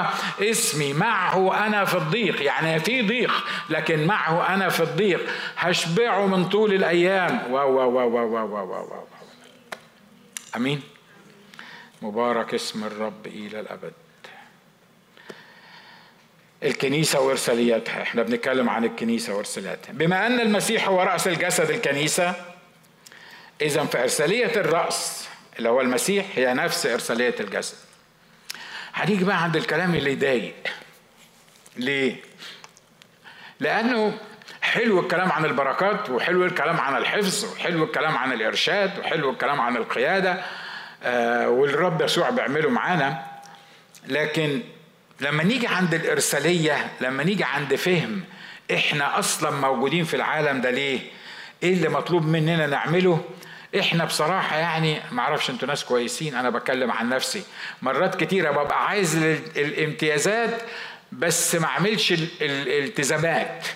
[0.42, 0.92] اسمي.
[0.92, 3.32] معه أنا في الضيق يعني في ضيق
[3.70, 5.20] لكن معه أنا في الضيق.
[5.56, 7.42] هشبعه من طول الأيام.
[7.50, 9.04] واو واو واو واو واو, واو, واو.
[10.56, 10.82] أمين.
[12.02, 13.92] مبارك اسم الرب إلى الأبد.
[16.62, 18.02] الكنيسة وإرسالياتها.
[18.02, 19.92] إحنا بنتكلم عن الكنيسة وإرسالياتها.
[19.92, 22.34] بما أن المسيح هو رأس الجسد الكنيسة
[23.60, 27.76] إذا فإرسالية الرأس اللي هو المسيح هي نفس إرسالية الجسد.
[28.94, 30.54] هنيجي بقى عند الكلام اللي يضايق.
[31.76, 32.16] ليه؟
[33.60, 34.18] لأنه
[34.62, 39.76] حلو الكلام عن البركات وحلو الكلام عن الحفظ وحلو الكلام عن الإرشاد وحلو الكلام عن
[39.76, 40.42] القيادة
[41.02, 43.22] آه والرب يسوع بيعمله معانا.
[44.06, 44.62] لكن
[45.20, 48.24] لما نيجي عند الإرسالية لما نيجي عند فهم
[48.74, 51.00] إحنا أصلا موجودين في العالم ده ليه؟
[51.62, 53.24] إيه اللي مطلوب مننا نعمله؟
[53.80, 57.42] إحنا بصراحة يعني ما أعرفش أنتوا ناس كويسين أنا بتكلم عن نفسي.
[57.82, 59.16] مرات كتيرة ببقى عايز
[59.56, 60.62] الامتيازات
[61.12, 63.66] بس ما أعملش الالتزامات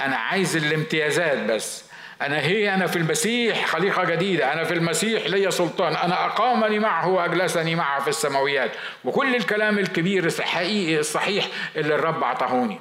[0.00, 1.84] أنا عايز الامتيازات بس.
[2.22, 4.52] أنا هي أنا في المسيح خليقة جديدة.
[4.52, 5.96] أنا في المسيح لي سلطان.
[5.96, 8.70] أنا أقامني معه وأجلسني معه في السماويات.
[9.04, 12.78] وكل الكلام الكبير الحقيقي الصحيح اللي الرب أعطاهوني.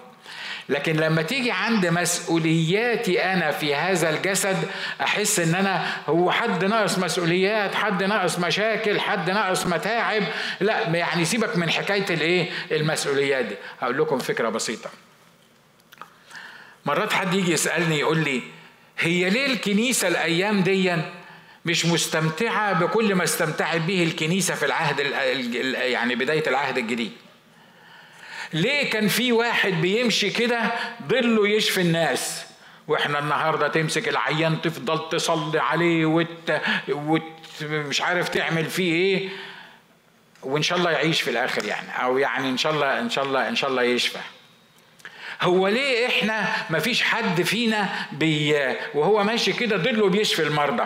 [0.69, 4.57] لكن لما تيجي عند مسؤولياتي أنا في هذا الجسد
[5.01, 10.23] أحس إن أنا هو حد ناقص مسؤوليات حد ناقص مشاكل حد ناقص متاعب.
[10.59, 13.55] لا يعني سيبك من حكاية الإيه؟ المسؤوليات دي.
[13.81, 14.89] هقول لكم فكرة بسيطة.
[16.85, 18.41] مرات حد يجي يسألني يقول لي
[18.99, 20.95] هي ليه الكنيسة الأيام دي
[21.65, 24.99] مش مستمتعة بكل ما استمتعت به الكنيسة في العهد
[25.75, 27.11] يعني بداية العهد الجديد؟
[28.53, 30.71] ليه كان في واحد بيمشي كده
[31.09, 32.45] ظله يشفي الناس؟
[32.87, 36.61] وإحنا النهارده تمسك العيان تفضل تصلي عليه وت...
[36.89, 37.21] وت...
[37.61, 39.29] مش عارف تعمل فيه إيه
[40.43, 43.49] وإن شاء الله يعيش في الآخر يعني أو يعني إن شاء الله إن شاء الله
[43.49, 44.19] إن شاء الله يشفى.
[45.41, 48.55] هو ليه إحنا مفيش حد فينا بي
[48.93, 50.83] وهو ماشي كده ضله بيشفي المرضى.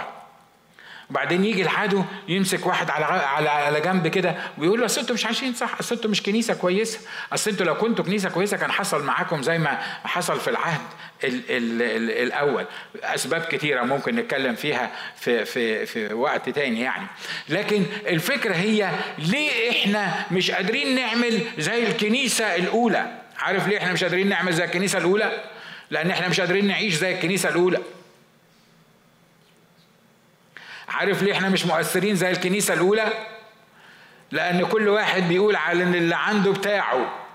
[1.10, 5.26] وبعدين يجي العدو يمسك واحد على على على جنب كده ويقول له أصل أنتوا مش
[5.26, 7.00] عايشين صح أصل أنتوا مش كنيسة كويسة
[7.34, 10.82] أصل أنتوا لو كنتوا كنيسة كويسة كان حصل معاكم زي ما حصل في العهد
[11.24, 12.66] ال ال ال الأول.
[13.04, 17.06] أسباب كثيره ممكن نتكلم فيها في في في وقت تاني يعني.
[17.50, 24.04] لكن الفكرة هي ليه إحنا مش قادرين نعمل زي الكنيسة الأولى؟ عارف ليه إحنا مش
[24.04, 25.44] قادرين نعمل زي الكنيسة الأولى؟
[25.90, 27.80] لأن إحنا مش قادرين نعيش زي الكنيسة الأولى.
[30.90, 33.14] عارف ليه إحنا مش مؤثرين زي الكنيسة الأولى؟
[34.32, 37.26] لأن كل واحد بيقول على ان اللي عنده بتاعه.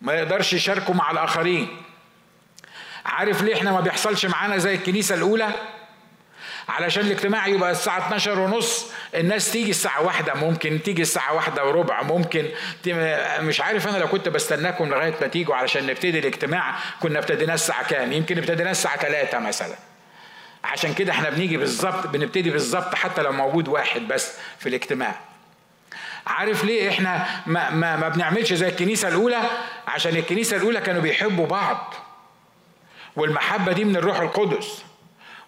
[0.00, 1.68] ما يقدرش يشاركه مع الآخرين.
[3.06, 5.48] عارف ليه إحنا ما بيحصلش معانا زي الكنيسة الأولى؟
[6.68, 12.02] علشان الاجتماع يبقى الساعة 12 ونص الناس تيجي الساعة واحدة ممكن تيجي الساعة واحدة وربع
[12.02, 12.48] ممكن
[13.40, 17.88] مش عارف أنا لو كنت بستناكم لغاية ما تيجوا علشان نبتدي الاجتماع كنا ابتديناه الساعة
[17.88, 19.74] كام؟ يمكن ابتديناه الساعة 3 مثلا.
[20.64, 25.14] عشان كده إحنا بنيجي بالظبط بنبتدي بالظبط حتى لو موجود واحد بس في الاجتماع.
[26.26, 29.40] عارف ليه إحنا ما, ما, ما بنعملش زي الكنيسة الأولى؟
[29.88, 31.94] عشان الكنيسة الأولى كانوا بيحبوا بعض.
[33.16, 34.82] والمحبة دي من الروح القدس.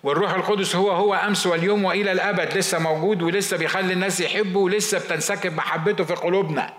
[0.07, 4.99] والروح القدس هو هو أمس واليوم وإلى الأبد لسه موجود ولسه بيخلي الناس يحبوا ولسه
[4.99, 6.73] بتنسكب محبته في قلوبنا.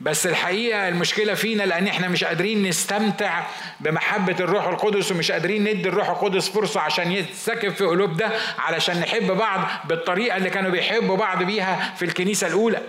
[0.00, 3.42] بس الحقيقة المشكلة فينا لأن إحنا مش قادرين نستمتع
[3.80, 9.26] بمحبة الروح القدس ومش قادرين ندي الروح القدس فرصة عشان يتسكب في قلوبنا علشان نحب
[9.26, 12.82] بعض بالطريقة اللي كانوا بيحبوا بعض بيها في الكنيسة الأولى.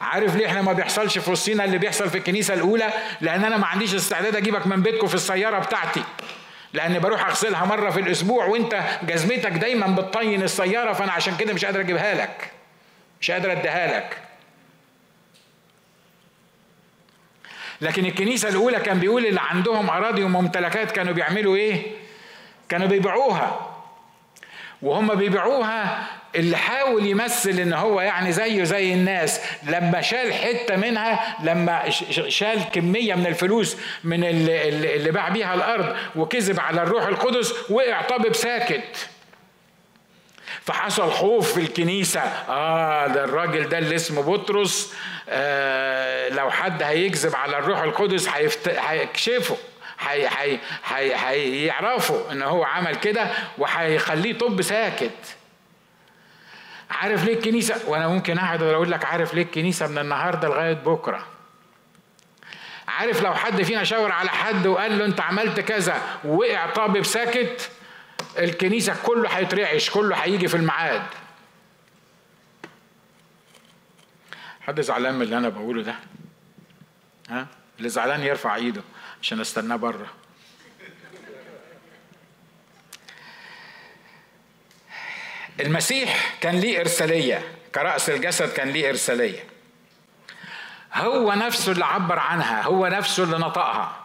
[0.00, 3.66] عارف ليه إحنا ما بيحصلش في وسطينا اللي بيحصل في الكنيسة الأولى؟ لأن أنا ما
[3.66, 6.02] عنديش استعداد أجيبك من بيتكم في السيارة بتاعتي.
[6.72, 11.64] لأن بروح أغسلها مرة في الأسبوع وأنت جزمتك دايما بتطين السيارة فأنا عشان كده مش
[11.64, 12.50] قادر أجيبها لك.
[13.20, 14.18] مش قادر أديها لك.
[17.80, 21.82] لكن الكنيسة الأولى كان بيقول اللي عندهم أراضي وممتلكات كانوا بيعملوا إيه؟
[22.68, 23.76] كانوا بيبيعوها.
[24.82, 26.06] وهم بيبيعوها
[26.36, 31.90] اللي حاول يمثل إن هو يعني زيه زي الناس لما شال حتة منها لما
[32.28, 38.02] شال كمية من الفلوس من اللي, اللي باع بيها الأرض وكذب على الروح القدس وقع
[38.02, 39.08] طبيب ساكت.
[40.64, 42.20] فحصل خوف في الكنيسة.
[42.20, 44.94] آه ده الراجل ده اللي اسمه بطرس
[45.28, 48.28] آه لو حد هيكذب على الروح القدس
[48.66, 49.56] هيكشفه
[50.88, 53.26] هيعرفوا إن هو عمل كده
[53.58, 55.10] وهيخليه طب ساكت.
[56.90, 61.26] عارف ليه الكنيسة؟ وأنا ممكن أقعد أقول لك عارف ليه الكنيسة من النهاردة لغاية بكرة.
[62.88, 67.70] عارف لو حد فينا شاور على حد وقال له أنت عملت كذا ووقع طابب ساكت
[68.38, 71.02] الكنيسة كله هيترعش كله هيجي في الميعاد.
[74.60, 75.94] حد زعلان من اللي أنا بقوله ده؟
[77.30, 77.46] ها؟
[77.78, 78.82] اللي زعلان يرفع إيده
[79.22, 80.06] عشان أستناه بره.
[85.60, 87.42] المسيح كان ليه إرسالية.
[87.74, 89.44] كرأس الجسد كان ليه إرسالية.
[90.94, 92.62] هو نفسه اللي عبر عنها.
[92.62, 93.96] هو نفسه اللي نطقها.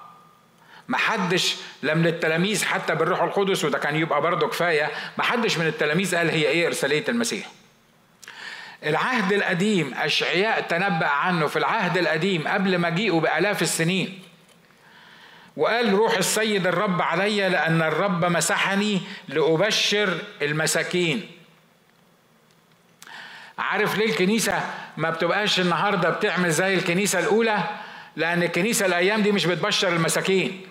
[0.87, 4.91] محدش لا من التلاميذ حتى بالروح القدس وده كان يبقى برضه كفاية.
[5.17, 7.47] محدش من التلاميذ قال هي إيه إرسالية المسيح.
[8.83, 14.21] العهد القديم أشعياء تنبأ عنه في العهد القديم قبل مجيئه بآلاف السنين.
[15.57, 21.31] وقال روح السيد الرب علي لأن الرب مسحني لأبشر المساكين.
[23.57, 24.63] عارف ليه الكنيسة
[24.97, 27.63] ما بتبقاش النهاردة بتعمل زي الكنيسة الأولى؟
[28.15, 30.61] لأن الكنيسة الأيام دي مش بتبشر المساكين.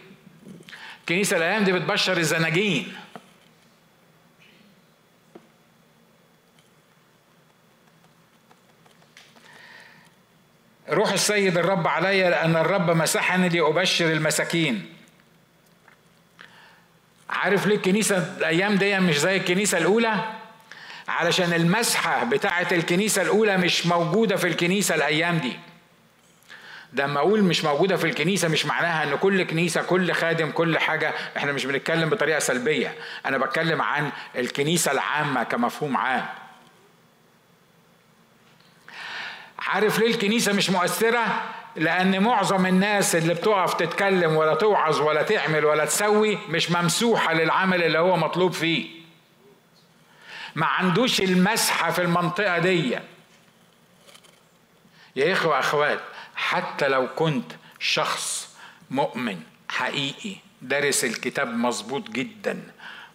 [1.01, 2.92] الكنيسة الأيام دي بتبشر الزناجين.
[10.90, 14.94] روح السيد الرب علي لأن الرب مسحني لأبشر المساكين.
[17.31, 20.43] عارف ليه الكنيسة الأيام دي مش زي الكنيسة الأولى؟
[21.09, 25.53] علشان المسحة بتاعة الكنيسة الأولى مش موجودة في الكنيسة الأيام دي.
[26.93, 30.79] ده لما أقول مش موجودة في الكنيسة مش معناها إن كل كنيسة كل خادم كل
[30.79, 32.95] حاجة إحنا مش بنتكلم بطريقة سلبية.
[33.27, 36.27] أنا بتكلم عن الكنيسة العامة كمفهوم عام.
[39.59, 41.43] عارف ليه الكنيسة مش مؤثرة؟
[41.77, 47.83] لأن معظم الناس اللي بتقف تتكلم ولا توعظ ولا تعمل ولا تسوي مش ممسوحة للعمل
[47.83, 49.04] اللي هو مطلوب فيه.
[50.55, 52.99] ما عندوش المسحة في المنطقة دي.
[55.17, 56.01] يا إخوة اخوات
[56.37, 58.57] حتى لو كنت شخص
[58.90, 62.62] مؤمن حقيقي دارس الكتاب مظبوط جدا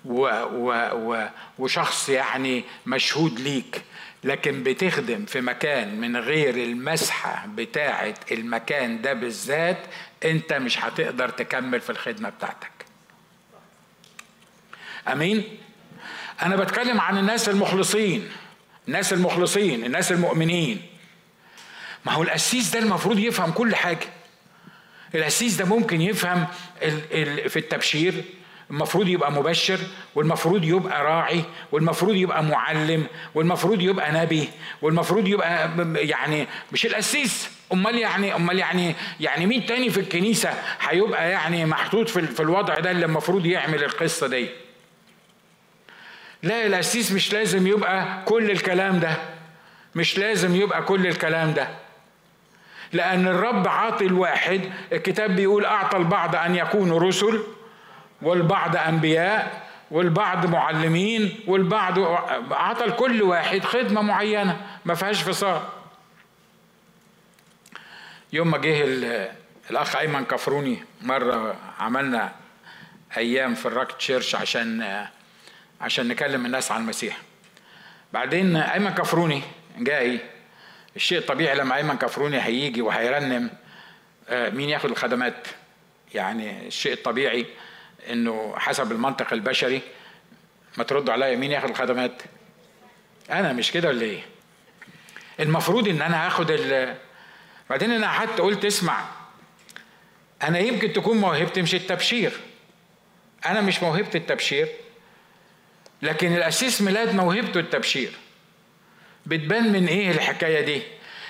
[0.05, 0.21] و
[0.51, 1.27] و و
[1.59, 3.81] وشخص يعني مشهود ليك
[4.23, 9.77] لكن بتخدم في مكان من غير المسحة بتاعة المكان ده بالذات
[10.25, 12.71] أنت مش هتقدر تكمل في الخدمة بتاعتك.
[15.07, 15.57] أمين؟
[16.41, 18.29] أنا بتكلم عن الناس المخلصين
[18.87, 20.81] الناس المخلصين الناس المؤمنين.
[22.05, 24.07] ما هو القسيس ده المفروض يفهم كل حاجة.
[25.15, 26.47] القسيس ده ممكن يفهم
[27.47, 28.23] في التبشير
[28.71, 29.79] المفروض يبقى مبشر
[30.15, 34.49] والمفروض يبقى راعي والمفروض يبقى معلم والمفروض يبقى نبي
[34.81, 35.69] والمفروض يبقى
[36.07, 37.49] يعني مش القسيس.
[37.73, 40.49] أمال يعني أمال يعني يعني مين تاني في الكنيسة
[40.81, 44.49] هيبقى يعني محطوط في الوضع ده اللي المفروض يعمل القصة دي؟
[46.43, 49.17] لا القسيس مش لازم يبقى كل الكلام ده.
[49.95, 51.67] مش لازم يبقى كل الكلام ده.
[52.93, 57.43] لأن الرب عاطي الواحد الكتاب بيقول أعطى البعض أن يكونوا رسل
[58.21, 61.99] والبعض أنبياء والبعض معلمين والبعض
[62.51, 65.61] عطى لكل واحد خدمة معينة ما فيهاش فصال.
[68.33, 68.83] يوم ما جه
[69.69, 72.31] الأخ أيمن كفروني مرة عملنا
[73.17, 75.05] أيام في الراك تشيرش عشان
[75.81, 77.17] عشان نكلم الناس عن المسيح.
[78.13, 79.41] بعدين أيمن كفروني
[79.77, 80.19] جاي.
[80.95, 83.49] الشيء الطبيعي لما أيمن كفروني هيجي وهيرنم
[84.31, 85.47] مين ياخد الخدمات؟
[86.13, 87.45] يعني الشيء الطبيعي
[88.09, 89.81] إنه حسب المنطق البشري
[90.77, 92.21] ما تردوا عليا مين ياخد الخدمات؟
[93.31, 94.21] أنا مش كده ولا إيه؟
[95.39, 96.95] المفروض إن أنا هاخد ال
[97.69, 99.05] بعدين أنا قعدت قلت اسمع
[100.43, 102.39] أنا يمكن تكون موهبتي مش التبشير.
[103.45, 104.67] أنا مش موهبة التبشير.
[106.01, 108.11] لكن الأسيس ميلاد موهبته التبشير.
[109.25, 110.81] بتبان من إيه الحكاية دي؟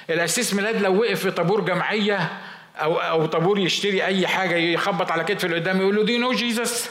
[0.09, 2.31] الأسيس ميلاد لو وقف في طابور جمعية
[2.75, 6.23] أو أو طابور يشتري أي حاجة يخبط على كتف اللي قدامه يقول له do you
[6.23, 6.89] know Jesus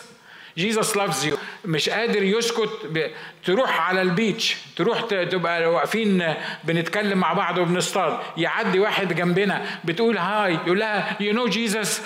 [0.59, 3.11] Jesus loves you مش قادر يسكت ب...
[3.45, 5.15] تروح على ال beach تروح ت...
[5.15, 8.19] تبقى واقفين بنتكلم مع بعض وبنصطاد.
[8.37, 12.03] يعدي واحد جنبنا بتقول hi يقول لها you know Jesus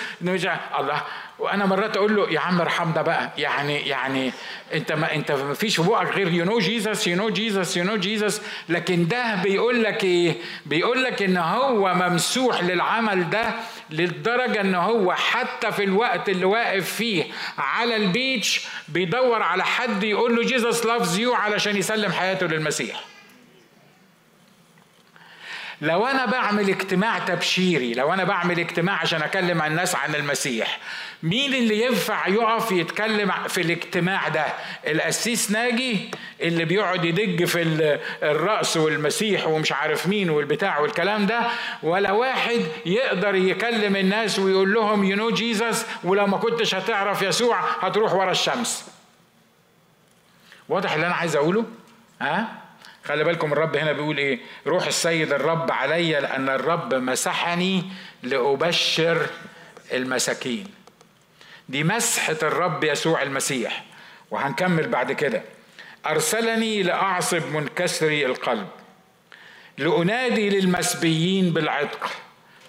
[0.79, 1.03] الله.
[1.39, 3.31] وأنا مرات أقول له يا عم ارحمنا بقى.
[3.39, 4.33] يعني يعني
[4.75, 7.85] انت ما انت ما فيش في بقك غير you know Jesus you know Jesus you
[7.85, 10.35] know Jesus لكن ده بيقول لك إيه؟
[10.67, 13.45] بيقول لك ان هو ممسوح للعمل ده
[13.91, 17.25] للدرجة ان هو حتى في الوقت اللي واقف فيه
[17.59, 23.12] على ال beach بيدور على حد يقول له Jesus loves you علشان يسلم حياته للمسيح.
[25.83, 30.79] لو أنا بعمل اجتماع تبشيري لو أنا بعمل اجتماع عشان أكلم الناس عن المسيح
[31.23, 34.45] مين اللي ينفع يقف يتكلم في الاجتماع ده؟
[34.87, 37.63] القسيس ناجي اللي بيقعد يدج في
[38.23, 41.41] الرأس والمسيح ومش عارف مين والبتاع والكلام ده
[41.83, 47.61] ولا واحد يقدر يكلم الناس ويقول لهم you know Jesus ولو ما كنتش هتعرف يسوع
[47.81, 48.89] هتروح ورا الشمس.
[50.69, 51.65] واضح اللي أنا عايز أقوله؟
[52.21, 52.62] ها؟
[53.05, 57.85] خلي بالكم الرب هنا بيقول إيه؟ روح السيد الرب علي لأن الرب مسحني
[58.23, 59.27] لأبشر
[59.93, 60.67] المساكين.
[61.69, 63.85] دي مسحة الرب يسوع المسيح.
[64.31, 65.43] وهنكمل بعد كده.
[66.07, 68.69] أرسلني لأعصب منكسري القلب.
[69.79, 72.11] لأنادي للمسبيين بالعتق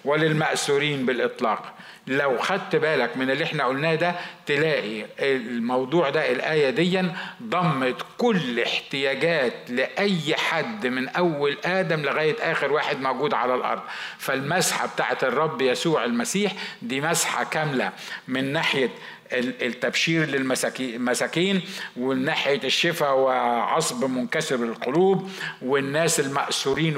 [0.04, 1.74] وللمأسورين بالإطلاق.
[2.06, 4.14] لو خدت بالك من اللي إحنا قلناه ده
[4.46, 7.02] تلاقي الموضوع ده الآية دي
[7.42, 13.82] ضمت كل احتياجات لأي حد من أول آدم لغاية آخر واحد موجود على الأرض.
[14.18, 17.92] فالمسحة بتاعت الرب يسوع المسيح دي مسحة كاملة
[18.28, 18.90] من ناحية
[19.32, 21.62] التبشير للمساكين
[21.96, 25.30] وناحية الشفاء وعصب منكسر القلوب
[25.62, 26.96] والناس المأسورين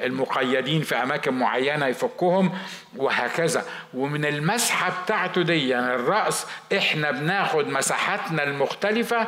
[0.00, 2.52] والمقيدين في أماكن معينة يفكهم
[2.96, 3.64] وهكذا.
[3.94, 9.26] ومن المسحة بتاعته دي يعني الرأس إحنا بناخد مساحاتنا المختلفة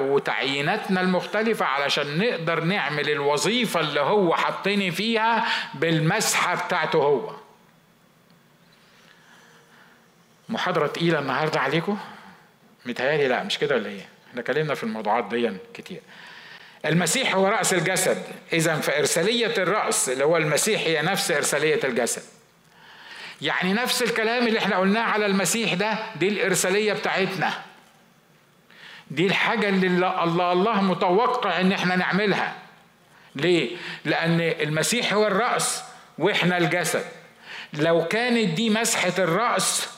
[0.00, 5.44] وتعييناتنا المختلفة علشان نقدر نعمل الوظيفة اللي هو حطني فيها
[5.74, 7.41] بالمسحة بتاعته هو.
[10.52, 11.98] محاضرة تقيلة النهاردة عليكم؟
[12.86, 16.00] متهيألي لا مش كده ولا إيه؟ إحنا اتكلمنا في الموضوعات دي كتير.
[16.86, 22.22] المسيح هو رأس الجسد، إذا فإرسالية الرأس اللي هو المسيح هي نفس إرسالية الجسد.
[23.42, 27.52] يعني نفس الكلام اللي إحنا قلناه على المسيح ده دي الإرسالية بتاعتنا.
[29.10, 29.86] دي الحاجة اللي
[30.24, 32.54] الله الله متوقع إن إحنا نعملها.
[33.36, 35.82] ليه؟ لأن المسيح هو الرأس
[36.18, 37.04] وإحنا الجسد.
[37.72, 39.88] لو كانت دي مسحة الرأس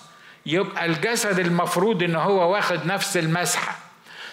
[0.46, 3.78] يبقى الجسد المفروض إن هو واخد نفس المسحة.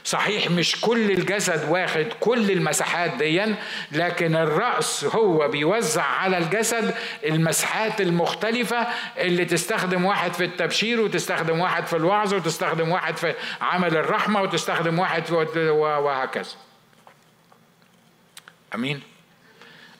[0.03, 3.55] صحيح مش كل الجسد واخد كل المساحات دي
[3.91, 6.95] لكن الرأس هو بيوزع على الجسد
[7.25, 13.97] المساحات المختلفة اللي تستخدم واحد في التبشير وتستخدم واحد في الوعظ وتستخدم واحد في عمل
[13.97, 16.51] الرحمة وتستخدم واحد وهكذا.
[18.75, 19.01] أمين؟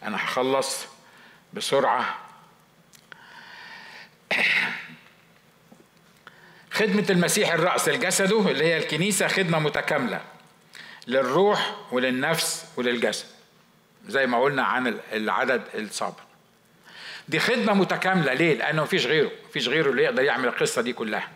[0.04, 0.88] أنا هخلص
[1.54, 2.18] بسرعة.
[6.72, 10.22] خدمة المسيح الرأس لجسده اللي هي الكنيسة خدمة متكاملة
[11.08, 13.26] للروح وللنفس وللجسد
[14.08, 16.20] زي ما قلنا عن العدد السابق.
[17.28, 18.34] دي خدمة متكاملة.
[18.34, 21.28] ليه؟ لأنه مفيش غيره مفيش غيره اللي يقدر يعمل القصة دي كلها.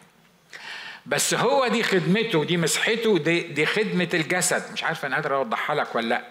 [1.05, 4.73] بس هو دي خدمته دي مسحته دي, دي خدمة الجسد.
[4.73, 6.25] مش عارف أنا قادر أوضحها لك ولا لأ.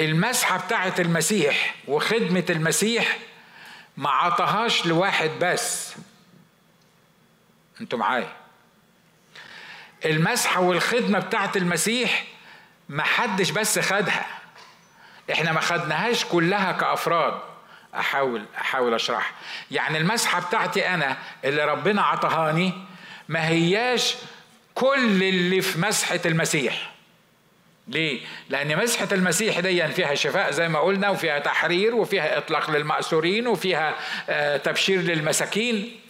[0.00, 3.18] المسحة بتاعة المسيح وخدمة المسيح
[3.96, 5.94] ما عطاهاش لواحد بس.
[7.80, 8.32] أنتوا معايا.
[10.04, 12.24] المسحة والخدمة بتاعت المسيح
[12.88, 14.26] ما حدش بس خدها.
[15.32, 17.40] إحنا ما خدناهاش كلها كأفراد.
[17.94, 19.32] احاول أحاول أشرح.
[19.70, 22.72] يعني المسحة بتاعتي أنا اللي ربنا عطهاني
[23.28, 24.14] ما هياش
[24.74, 26.90] كل اللي في مسحة المسيح.
[27.88, 33.46] ليه؟ لأن مسحة المسيح دي فيها شفاء زي ما قلنا وفيها تحرير وفيها إطلاق للمأسورين
[33.46, 33.94] وفيها
[34.56, 36.00] تبشير للمساكين.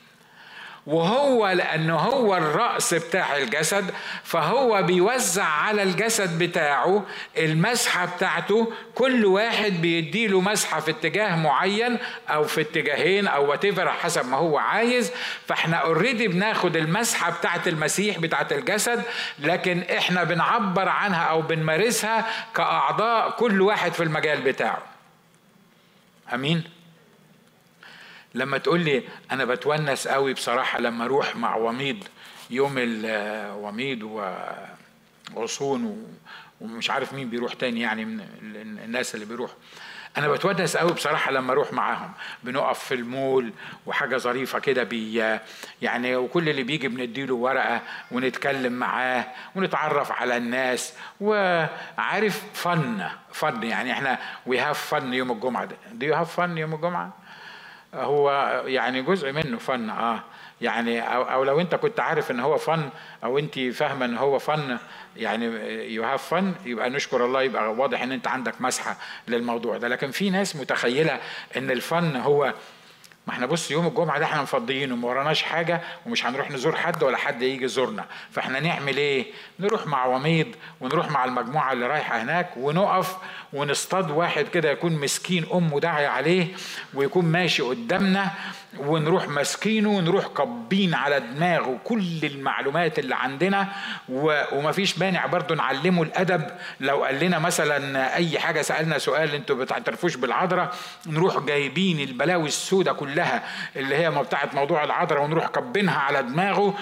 [0.86, 3.90] وهو لأنه هو الرأس بتاع الجسد
[4.24, 7.04] فهو بيوزع على الجسد بتاعه
[7.38, 8.72] المسحة بتاعته.
[8.94, 14.58] كل واحد بيديله مسحة في اتجاه معين أو في اتجاهين أو whatever حسب ما هو
[14.58, 15.12] عايز.
[15.46, 19.02] فإحنا already بناخد المسحة بتاعت المسيح بتاعت الجسد
[19.38, 24.82] لكن إحنا بنعبر عنها أو بنمارسها كأعضاء كل واحد في المجال بتاعه.
[26.34, 26.75] أمين؟
[28.36, 32.04] لما تقول لي أنا بتونس قوي بصراحة لما أروح مع وميض
[32.50, 34.02] يوم الوميض
[35.34, 36.06] وغصون
[36.60, 38.20] ومش عارف مين بيروح تاني يعني من
[38.84, 39.56] الناس اللي بيروحوا
[40.16, 42.12] أنا بتونس قوي بصراحة لما أروح معاهم.
[42.42, 43.52] بنقف في المول
[43.86, 45.38] وحاجة ظريفة كده بي
[45.82, 47.80] يعني وكل اللي بيجي بنديله ورقة
[48.10, 55.64] ونتكلم معاه ونتعرف على الناس وعارف فن فن يعني إحنا we have fun يوم الجمعة
[55.64, 55.76] ده.
[55.92, 57.12] do you have fun يوم الجمعة؟
[57.96, 58.30] هو
[58.66, 60.20] يعني جزء منه fun آه.
[60.60, 62.88] يعني أو, أو لو أنت كنت عارف إن هو fun
[63.24, 64.78] أو أنت فاهمة إن هو fun
[65.16, 65.44] يعني
[65.94, 68.96] you have fun يبقى نشكر الله يبقى واضح إن أنت عندك مسحة
[69.28, 69.88] للموضوع ده.
[69.88, 71.20] لكن في ناس متخيلة
[71.56, 72.52] إن ال fun هو
[73.26, 77.02] ما إحنا بص يوم الجمعة ده إحنا مفضيين وما وراناش حاجة ومش هنروح نزور حد
[77.02, 78.04] ولا حد يجي يزورنا.
[78.30, 79.26] فاحنا نعمل إيه؟
[79.60, 80.46] نروح مع وميض
[80.80, 83.16] ونروح مع المجموعة اللي رايحة هناك ونقف
[83.52, 86.46] ونصطاد واحد كده يكون مسكين امه داعي عليه
[86.94, 88.30] ويكون ماشي قدامنا
[88.78, 93.68] ونروح ماسكينه ونروح قابين على دماغه كل المعلومات اللي عندنا
[94.08, 96.46] ومفيش مانع برضه نعلمه الأدب.
[96.80, 100.74] لو قال لنا مثلا أي حاجة سألنا سؤال أنتوا بتعترفوش بالعذراء
[101.06, 103.15] نروح جايبين البلاوي السوداء كلها
[103.76, 106.74] اللي هي بتاعت موضوع العذراء ونروح قابينها على دماغه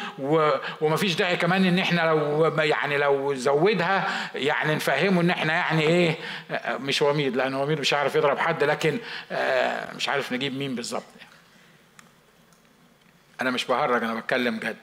[0.80, 6.16] ومفيش داعي كمان إن إحنا لو يعني لو زودها يعني نفهمه إن إحنا يعني إيه
[6.68, 8.98] مش وميد لأن وميد مش عارف يضرب حد لكن
[9.32, 11.04] آه، مش عارف نجيب مين بالظبط.
[13.40, 14.76] أنا مش بهرج أنا بتكلم جد.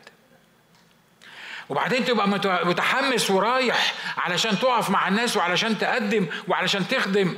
[1.69, 2.29] وبعدين تبقى
[2.65, 7.35] متحمس ورايح علشان تقف مع الناس وعلشان تقدم وعلشان تخدم.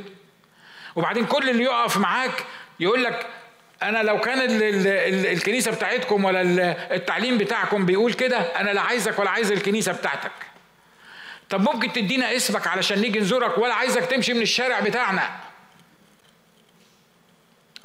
[0.96, 2.46] وبعدين كل اللي يقف معاك
[2.80, 3.28] يقول لك
[3.84, 6.42] أنا لو كان ال ال ال الكنيسة بتاعتكم ولا
[6.96, 10.32] التعليم بتاعكم بيقول كده أنا لا عايزك ولا عايز الكنيسة بتاعتك.
[11.50, 15.30] طب ممكن تدينا اسمك علشان نيجي نزورك ولا عايزك تمشي من الشارع بتاعنا؟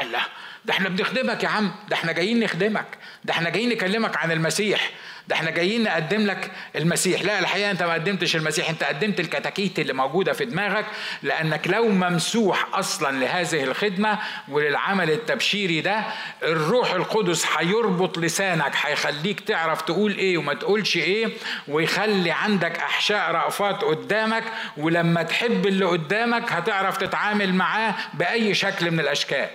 [0.00, 0.22] الله
[0.64, 2.86] ده إحنا بنخدمك يا عم ده إحنا جايين نخدمك
[3.24, 4.90] ده إحنا جايين نكلمك عن المسيح.
[5.28, 7.22] ده إحنا جايين نقدم لك المسيح.
[7.22, 10.84] لا الحقيقة انت ما قدمتش المسيح انت قدمت الكتاكيت اللي موجودة في دماغك
[11.22, 14.18] لأنك لو ممسوح أصلا لهذه الخدمة
[14.48, 16.02] وللعمل التبشيري ده
[16.42, 21.28] الروح القدس هيربط لسانك هيخليك تعرف تقول إيه وما تقولش إيه
[21.68, 24.44] ويخلي عندك أحشاء رأفات قدامك
[24.76, 29.48] ولما تحب اللي قدامك هتعرف تتعامل معاه بأي شكل من الأشكال.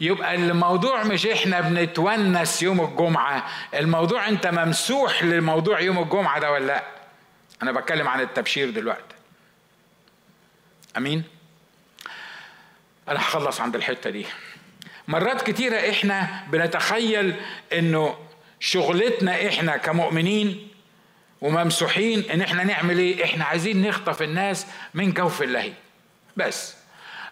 [0.00, 3.46] يبقى الموضوع مش إحنا بنتونس يوم الجمعة.
[3.74, 6.82] الموضوع أنت ممسوح للموضوع يوم الجمعة ده ولا لأ؟
[7.62, 9.14] أنا بتكلم عن التبشير دلوقتي.
[10.96, 11.24] أمين؟
[13.08, 14.26] أنا هخلص عند الحتة دي.
[15.08, 17.34] مرات كتيرة إحنا بنتخيل
[17.72, 18.18] إنه
[18.60, 20.68] شغلتنا إحنا كمؤمنين
[21.40, 25.72] وممسوحين إن إحنا نعمل إيه؟ إحنا عايزين نخطف الناس من جوف اللهي
[26.36, 26.74] بس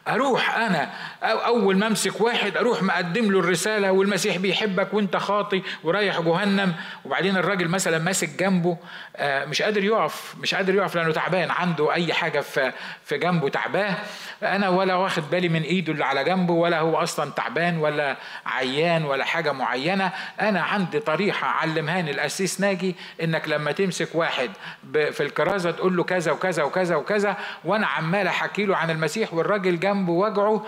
[0.08, 0.92] أروح أنا
[1.32, 6.74] أو أول ما أمسك واحد أروح مقدم له الرسالة والمسيح بيحبك وأنت خاطي ورايح جهنم.
[7.04, 8.76] وبعدين الراجل مثلا ماسك جنبه
[9.16, 12.72] آه، مش قادر يقف مش قادر يقف لأنه تعبان عنده أي حاجة في
[13.04, 13.94] في جنبه تعباه.
[14.42, 18.16] أنا ولا واخد بالي من إيده اللي على جنبه ولا هو أصلا تعبان ولا
[18.46, 20.12] عيان ولا حاجة معينة.
[20.40, 24.50] أنا عندي طريقة علمهاني الاسيس ناجي إنك لما تمسك واحد
[24.92, 29.80] في الكرازة تقول له كذا وكذا وكذا وكذا وأنا عمال أحكي له عن المسيح والراجل
[29.80, 30.66] جنبه وجعه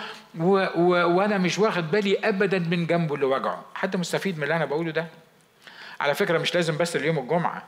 [0.49, 0.67] و...
[0.77, 1.17] و...
[1.17, 3.65] وأنا مش واخد بالي ابدا من جنبه اللي وجعه.
[3.75, 5.07] حد مستفيد من اللي أنا بقوله ده؟
[6.01, 7.63] على فكرة مش لازم بس اليوم الجمعة.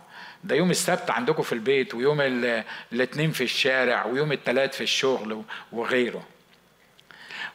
[0.44, 2.20] ده يوم السبت عندكم في البيت ويوم
[2.92, 6.22] الاثنين في الشارع ويوم الثلاث في الشغل وغيره.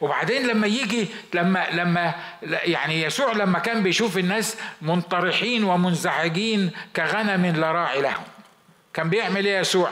[0.00, 7.72] وبعدين لما يجي لما لما يعني يسوع لما كان بيشوف الناس منطرحين ومنزعجين كغنم لا
[7.72, 8.24] راعي لهم.
[8.94, 9.90] كان بيعمل إيه يسوع؟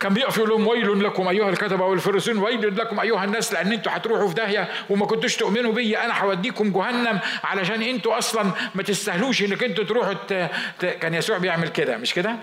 [0.00, 3.96] كان بيقف يقول لهم ويل لكم أيها الكتبة والفرسون ويل لكم أيها الناس لأن أنتوا
[3.96, 9.42] هتروحوا في داهية وما كنتوش تؤمنوا بي أنا هوديكم جهنم علشان أنتوا أصلا ما تستاهلوش
[9.42, 10.14] إنك أنتوا تروحوا
[10.80, 12.36] كان يسوع بيعمل كده مش كده؟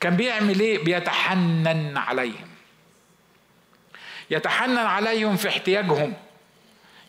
[0.00, 2.48] كان بيعمل إيه؟ بيتحنن عليهم
[4.30, 6.14] يتحنن عليهم في احتياجهم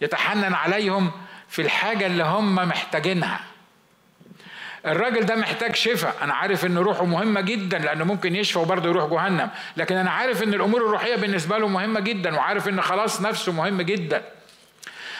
[0.02, 1.12] يتحنن عليهم
[1.50, 3.40] في الحاجة اللي هم محتاجينها
[4.86, 6.16] الراجل ده محتاج شفاء.
[6.22, 9.50] أنا عارف إن روحه مهمة جدا لأنه ممكن يشفى وبرضه يروح جهنم.
[9.78, 13.82] لكن أنا عارف إن الأمور الروحية بالنسبة له مهمة جدا وعارف إن خلاص نفسه مهم
[13.82, 14.22] جدا.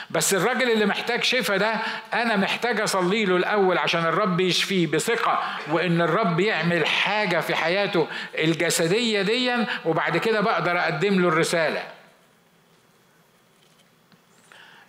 [0.10, 1.76] بس الراجل اللي محتاج شفاء ده
[2.14, 5.40] أنا محتاج أصلي له الأول عشان الرب يشفيه بثقة
[5.72, 8.08] وإن الرب يعمل حاجة في حياته
[8.38, 11.84] الجسدية ديا وبعد كده بقدر أقدم له الرسالة.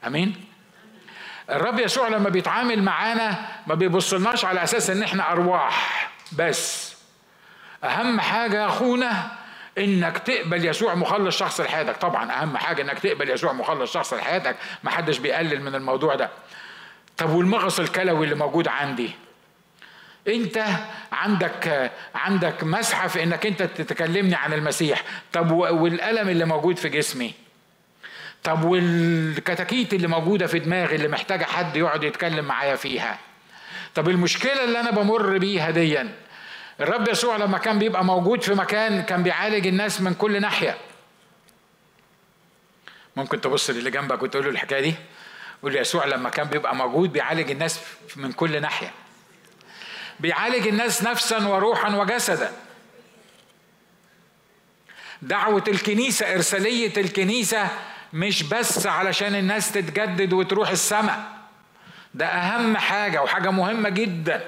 [0.07, 0.54] أمين؟
[1.51, 6.11] الرب يسوع لما بيتعامل معانا ما بيبصلناش على أساس إن إحنا أرواح.
[6.39, 6.95] بس
[7.85, 9.33] أهم حاجة يا أخونا
[9.79, 11.97] إنك تقبل يسوع مخلص شخص لحياتك.
[11.97, 14.57] طبعا أهم حاجة إنك تقبل يسوع مخلص شخص لحياتك.
[14.85, 16.31] ما حدش بيقلل من الموضوع ده.
[17.17, 19.11] طب والمغص الكلوي اللي موجود عندي؟
[20.29, 20.65] أنت
[21.13, 25.03] عندك عندك مسحة في إنك أنت تتكلمني عن المسيح.
[25.33, 27.44] طب والألم اللي موجود في جسمي؟
[28.45, 33.19] طب والكتاكيت اللي موجودة في دماغي اللي محتاجة حد يقعد يتكلم معايا فيها؟
[33.95, 36.15] طب المشكلة اللي أنا بمر بيها ديا
[36.81, 40.79] الرب يسوع لما كان بيبقى موجود في مكان كان بيعالج الناس من كل ناحية.
[43.17, 44.95] ممكن تبص للي جنبك وتقول له الحكاية دي؟
[45.63, 47.81] قول يسوع لما كان بيبقى موجود بيعالج الناس
[48.17, 48.93] من كل ناحية.
[50.21, 52.53] بيعالج الناس نفسا وروحا وجسدا.
[55.23, 57.69] دعوة الكنيسة إرسالية الكنيسة
[58.15, 61.25] مش بس علشان الناس تتجدد وتروح السماء.
[62.15, 64.45] ده أهم حاجة وحاجة مهمة جدا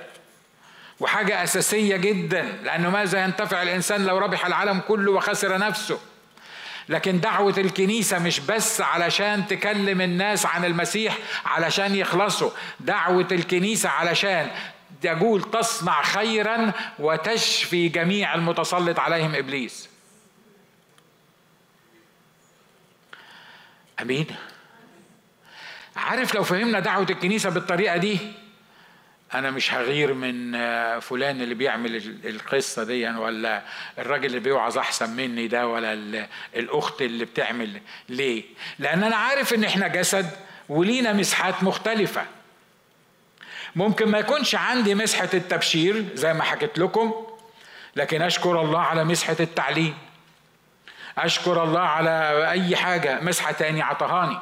[1.00, 5.98] وحاجة أساسية جدا لأنه ماذا ينتفع الإنسان لو ربح العالم كله وخسر نفسه؟
[6.88, 12.50] لكن دعوة الكنيسة مش بس علشان تكلم الناس عن المسيح علشان يخلصوا.
[12.80, 14.50] دعوة الكنيسة علشان
[15.04, 19.88] يقول تصنع خيرا وتشفي جميع المتسلط عليهم إبليس.
[24.02, 24.26] أمين.
[25.96, 28.18] عارف لو فهمنا دعوة الكنيسة بالطريقة دي
[29.34, 33.62] أنا مش هغير من آه، فلان اللي بيعمل القصة دي ولا
[33.98, 35.92] الراجل اللي بيوعظ أحسن مني ده ولا
[36.56, 37.80] الأخت اللي بتعمل.
[38.08, 38.44] ليه؟
[38.78, 40.30] لأن أنا عارف إن إحنا جسد
[40.68, 42.26] ولينا مسحات مختلفة.
[43.76, 47.26] ممكن ما يكونش عندي مسحة التبشير زي ما حكيت لكم
[47.96, 49.94] لكن أشكر الله على مسحة التعليم.
[51.18, 54.38] أشكر الله على أي حاجة مسحة تاني عطهاني.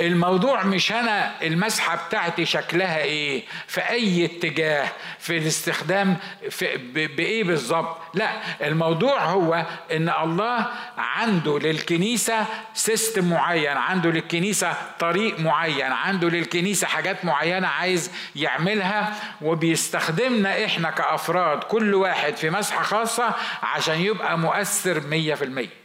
[0.00, 4.88] الموضوع مش أنا المسحة بتاعتي شكلها إيه؟ في أي اتجاه؟
[5.18, 6.16] في الاستخدام؟
[6.50, 6.76] في
[7.06, 8.30] بإيه بالظبط؟ لا
[8.60, 10.66] الموضوع هو إن الله
[10.98, 20.64] عنده للكنيسة سيستم معين عنده للكنيسة طريق معين عنده للكنيسة حاجات معينة عايز يعملها وبيستخدمنا
[20.64, 25.83] إحنا كأفراد كل واحد في مسحة خاصة عشان يبقى مؤثر 100%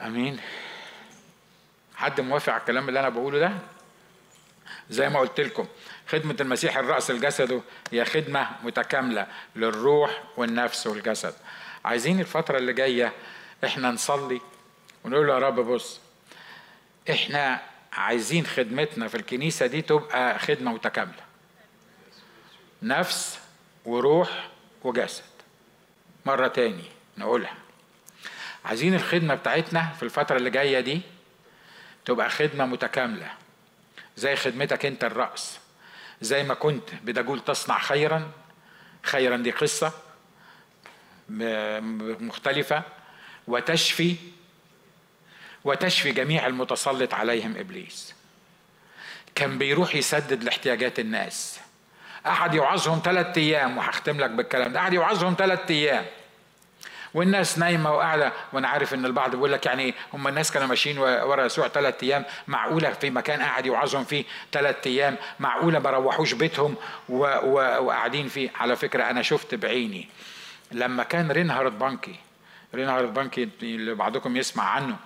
[0.00, 0.40] آمين.
[1.94, 3.52] حد موافق على الكلام اللي أنا بقوله ده؟
[4.90, 5.66] زي ما قلت لكم
[6.08, 9.26] خدمة المسيح الرأس الجسد هي خدمة متكاملة
[9.56, 11.34] للروح والنفس والجسد.
[11.84, 13.12] عايزين الفترة اللي جاية
[13.64, 14.40] إحنا نصلي
[15.04, 16.00] ونقول يا رب بص
[17.10, 17.60] إحنا
[17.92, 21.22] عايزين خدمتنا في الكنيسة دي تبقى خدمة متكاملة.
[22.82, 23.38] نفس
[23.84, 24.48] وروح
[24.82, 25.24] وجسد.
[26.26, 26.84] مرة تاني
[27.18, 27.54] نقولها.
[28.64, 31.00] عايزين الخدمة بتاعتنا في الفترة اللي جاية دي
[32.04, 33.30] تبقى خدمة متكاملة
[34.16, 35.58] زي خدمتك انت الرأس
[36.20, 38.30] زي ما كنت بدجول تصنع خيرا
[39.02, 39.92] خيرا دي قصة
[42.20, 42.82] مختلفة
[43.48, 44.16] وتشفي
[45.64, 48.14] وتشفي جميع المتسلط عليهم إبليس.
[49.34, 51.60] كان بيروح يسدد لاحتياجات الناس.
[52.26, 54.80] قعد يوعظهم ثلاثة أيام وهختم لك بالكلام ده.
[54.80, 56.04] قعد يوعظهم ثلاثة أيام.
[57.14, 58.32] والناس نايمة وقاعدة.
[58.52, 62.24] وأنا عارف إن البعض بيقول لك يعني هم الناس كانوا ماشيين ورا يسوع ثلاث أيام
[62.48, 66.74] معقولة في مكان قاعد يوعظهم فيه ثلاث أيام؟ معقولة ما روحوش بيتهم
[67.08, 70.08] وقاعدين فيه؟ على فكرة أنا شفت بعيني.
[70.72, 72.14] لما كان رينهارد بونكي
[72.74, 74.96] رينهارد بونكي اللي بعضكم يسمع عنه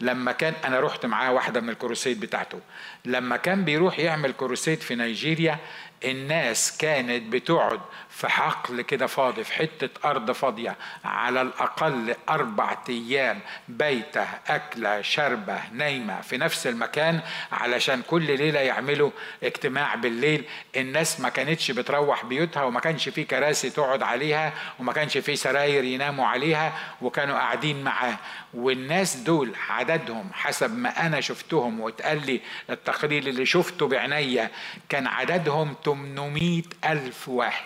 [0.00, 2.60] لما كان أنا رحت معاه واحدة من ال crusade بتاعته.
[3.04, 5.58] لما كان بيروح يعمل كروسيد في نيجيريا
[6.04, 7.80] الناس كانت بتقعد
[8.10, 15.60] في حقل كده فاضي في حتة أرض فاضية على الأقل أربع أيام بيتة أكلة شربة
[15.72, 17.20] نايمة في نفس المكان
[17.52, 19.10] علشان كل ليلة يعملوا
[19.42, 20.44] اجتماع بالليل.
[20.76, 25.84] الناس ما كانتش بتروح بيوتها وما كانش في كراسي تقعد عليها وما كانش في سراير
[25.84, 26.72] يناموا عليها
[27.02, 28.16] وكانوا قاعدين معاه
[28.54, 32.40] والناس دول عددهم حسب ما أنا شفتهم واتقال لي
[32.70, 34.50] التقرير اللي شفته بعينيا
[34.88, 37.64] كان عددهم 800 ألف واحد.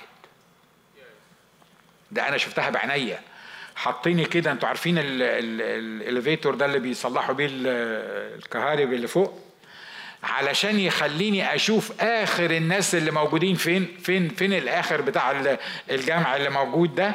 [2.11, 3.21] ده أنا شفتها بعينيا
[3.77, 9.41] حاطيني كده أنتوا عارفين الاليفيتور ده اللي بيصلحوا بيه الكهارب اللي فوق؟
[10.23, 15.57] علشان يخليني أشوف آخر الناس اللي موجودين فين فين فين الآخر بتاع
[15.91, 17.15] الجامع اللي موجود ده.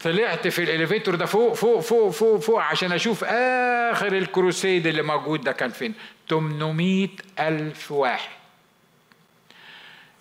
[0.00, 5.40] طلعت في الإليفيتور ده فوق فوق فوق فوق فوق عشان أشوف آخر الكروسيد اللي موجود
[5.44, 5.94] ده كان فين.
[6.30, 7.08] 800
[7.40, 8.30] ألف واحد.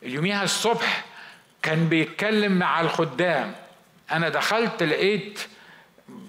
[0.04, 1.06] اليوميها الصبح
[1.62, 3.56] كان بيتكلم مع الخدام.
[4.12, 5.40] أنا دخلت لقيت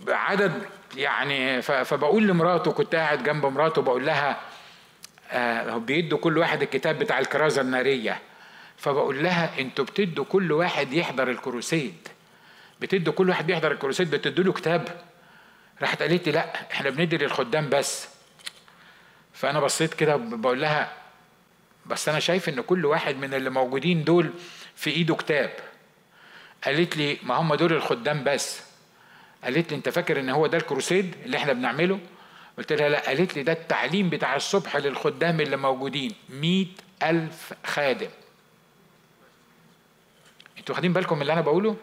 [0.09, 0.63] عدد
[0.97, 4.41] يعني فبقول لمراته كنت قاعد جنب مراته بقول لها
[5.31, 8.21] آه بيدوا كل واحد الكتاب بتاع الكرازة النارية.
[8.77, 12.09] فبقول لها أنتوا بتدوا كل واحد يحضر الكروسيد.
[12.81, 15.01] بتدوا كل واحد بيحضر الكروسيد بتدوا له كتاب.
[15.83, 18.09] راحت قالت لي لا إحنا بندي للخدام بس.
[19.33, 20.93] فأنا بصيت كده بقول لها
[21.87, 24.31] بس أنا شايف إن كل واحد من اللي موجودين دول
[24.77, 25.51] في إيده كتاب.
[26.65, 28.61] قالت لي ما هم دول الخدام بس.
[29.45, 32.01] قالت لي أنت فاكر إن هو ده الكروسيد اللي إحنا بنعمله؟
[32.59, 33.07] قلت لها لا.
[33.07, 36.15] قالت لي ده التعليم بتاع الصبح للخدام اللي موجودين.
[36.29, 36.67] مئة
[37.03, 38.09] ألف خادم.
[40.59, 41.77] أنتوا واخدين بالكم من اللي أنا بقوله؟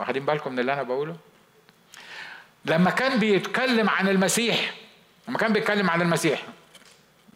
[0.00, 1.16] واخدين بالكم من اللي أنا بقوله؟
[2.64, 4.74] لما كان بيتكلم عن المسيح
[5.28, 6.42] لما كان بيتكلم عن المسيح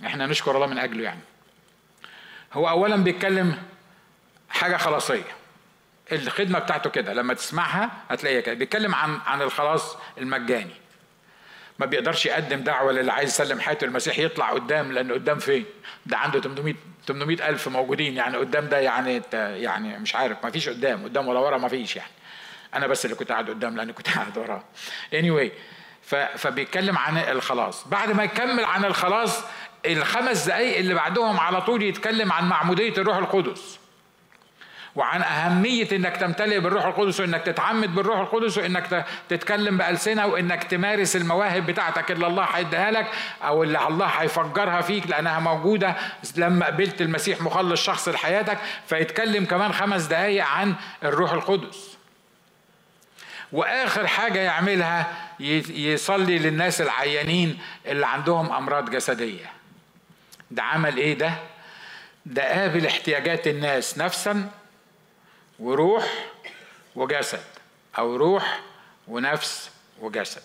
[0.07, 1.21] إحنا نشكر الله من أجله يعني.
[2.53, 3.62] هو اولا بيتكلم
[4.51, 5.25] حاجة خلاصية.
[6.12, 8.55] الخدمة بتاعته كده لما تسمعها هتلاقيها كده.
[8.55, 10.75] بيتكلم عن عن الخلاص المجاني.
[11.79, 13.85] ما بيقدرش يقدم دعوة للي عايز يسلم حياته.
[13.85, 15.65] المسيح يطلع قدام لأن قدام فين؟
[16.07, 16.75] ده عنده 800
[17.07, 18.37] 800 ألف موجودين يعني.
[18.37, 21.05] قدام ده يعني يعني مش عارف ما فيش قدام.
[21.05, 22.11] قدام ولا ورا ما فيش يعني.
[22.75, 24.62] أنا بس اللي كنت قاعد قدام لأني كنت قاعد وراه.
[25.12, 25.51] Anyway
[26.37, 27.89] فبيتكلم عن الخلاص.
[27.89, 29.45] بعد ما يكمل عن الخلاص
[29.87, 33.79] الخمس دقايق اللي بعدهم على طول يتكلم عن معمودية الروح القدس.
[34.95, 41.16] وعن أهمية إنك تمتلئ بالروح القدس وإنك تتعمد بالروح القدس وإنك تتكلم بألسنة وإنك تمارس
[41.16, 43.11] المواهب بتاعتك اللي الله هيديها لك
[43.43, 45.97] أو اللي الله هيفجرها فيك لأنها موجودة
[46.37, 48.59] لما قبلت المسيح مخلص شخص لحياتك.
[48.87, 51.93] فيتكلم كمان خمس دقايق عن الروح القدس.
[53.55, 55.16] وآخر حاجة يعملها
[55.70, 59.52] يصلي للناس العيانين اللي عندهم أمراض جسدية.
[60.50, 61.34] ده عمل إيه ده؟
[62.26, 64.50] ده قابل احتياجات الناس نفسا
[65.59, 66.05] وروح
[66.94, 67.44] وجسد
[67.98, 68.61] أو روح
[69.09, 70.42] ونفس وجسد.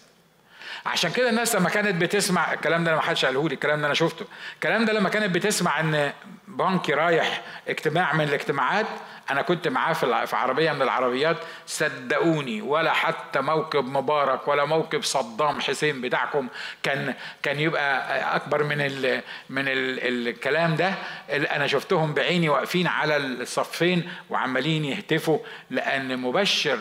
[0.85, 3.93] عشان كده الناس لما كانت بتسمع الكلام ده ما حدش قاله لي الكلام ده أنا
[3.93, 4.25] شفته.
[4.55, 6.13] الكلام ده لما كانت بتسمع إن
[6.47, 8.85] بنكي رايح اجتماع من الاجتماعات
[9.31, 9.93] أنا كنت معاه
[10.25, 16.47] في عربية من العربيات صدقوني ولا حتى موكب مبارك ولا موكب صدام حسين بتاعكم
[16.83, 17.13] كان
[17.43, 20.93] كان يبقى أكبر من ال من ال الكلام ده.
[21.29, 26.79] أنا شفتهم بعيني واقفين على الصفين وعمالين يهتفوا لأن مبشر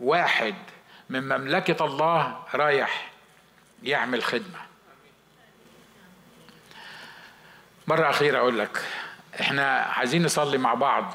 [0.00, 0.54] واحد
[1.10, 3.15] من مملكة الله رايح
[3.86, 4.58] يعمل خدمة
[7.86, 8.82] مرة أخيرة أقول لك
[9.40, 11.14] إحنا عايزين نصلي مع بعض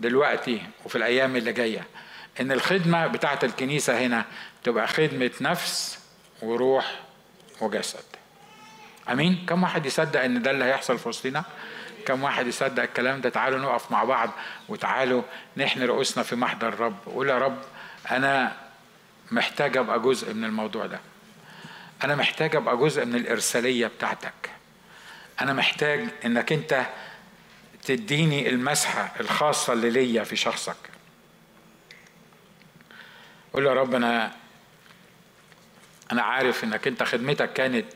[0.00, 1.84] دلوقتي وفي الأيام اللي جاية
[2.40, 4.24] إن الخدمة بتاعة الكنيسة هنا
[4.64, 5.98] تبقى خدمة نفس
[6.42, 7.00] وروح
[7.60, 8.04] وجسد
[9.10, 11.44] أمين؟ كم واحد يصدق إن ده اللي هيحصل في وسطنا؟
[12.06, 14.30] كم واحد يصدق الكلام ده؟ تعالوا نقف مع بعض
[14.68, 15.22] وتعالوا
[15.56, 17.58] نحن رؤوسنا في محضر الرب قول يا رب
[18.10, 18.52] أنا
[19.30, 21.00] محتاج أبقى جزء من الموضوع ده
[22.02, 24.50] أنا محتاج أبقى جزء من الإرسالية بتاعتك.
[25.40, 26.86] أنا محتاج إنك أنت
[27.84, 30.76] تديني المسحة الخاصة اللي ليا في شخصك.
[33.52, 34.32] قول يا رب أنا
[36.12, 37.86] أنا عارف إنك أنت خدمتك كانت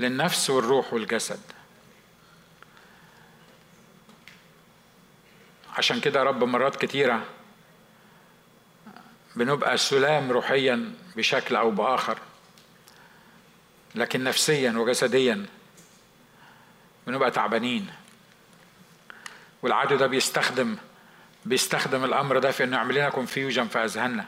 [0.00, 1.40] للنفس والروح والجسد.
[5.76, 7.24] عشان كده يا رب مرات كتيرة
[9.36, 12.18] بنبقى سلام روحيا بشكل أو بآخر.
[13.94, 15.46] لكن نفسيا وجسديا
[17.06, 17.90] بنبقى تعبانين.
[19.62, 20.76] والعدو ده بيستخدم
[21.44, 24.24] بيستخدم الأمر ده في إنه يعمل لنا كونفيوجن في أذهاننا.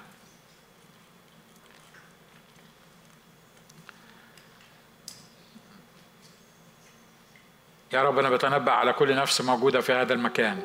[7.92, 10.62] يا رب أنا بتنبأ على كل نفس موجودة في هذا المكان.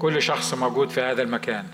[0.00, 1.68] كل شخص موجود في هذا المكان.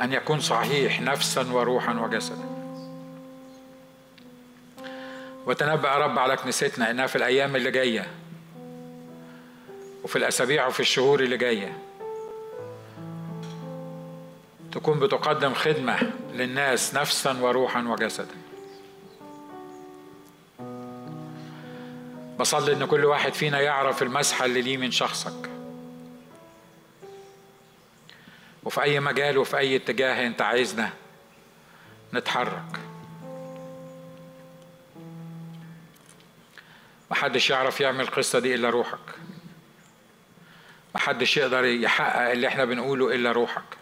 [0.00, 2.49] أن يكون صحيح نفسا وروحا وجسدا.
[5.46, 8.06] وتنبأ رب على كنيستنا إنها في الأيام اللي جاية
[10.04, 11.78] وفي الأسابيع وفي الشهور اللي جاية
[14.72, 18.34] تكون بتقدم خدمة للناس نفسا وروحا وجسدا.
[22.38, 25.50] بصلي إن كل واحد فينا يعرف المسحه اللي ليه من شخصك.
[28.64, 30.90] وفي أي مجال وفي أي اتجاه أنت عايزنا
[32.14, 32.89] نتحرك.
[37.10, 38.98] محدش يعرف يعمل القصة دي إلا روحك.
[40.94, 43.76] محدش يقدر يحقق اللي إحنا بنقوله إلا روحك.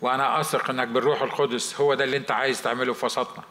[0.00, 3.44] وأنا أثق إنك بالروح القدس هو ده اللي أنت عايز تعمله في وسطنا.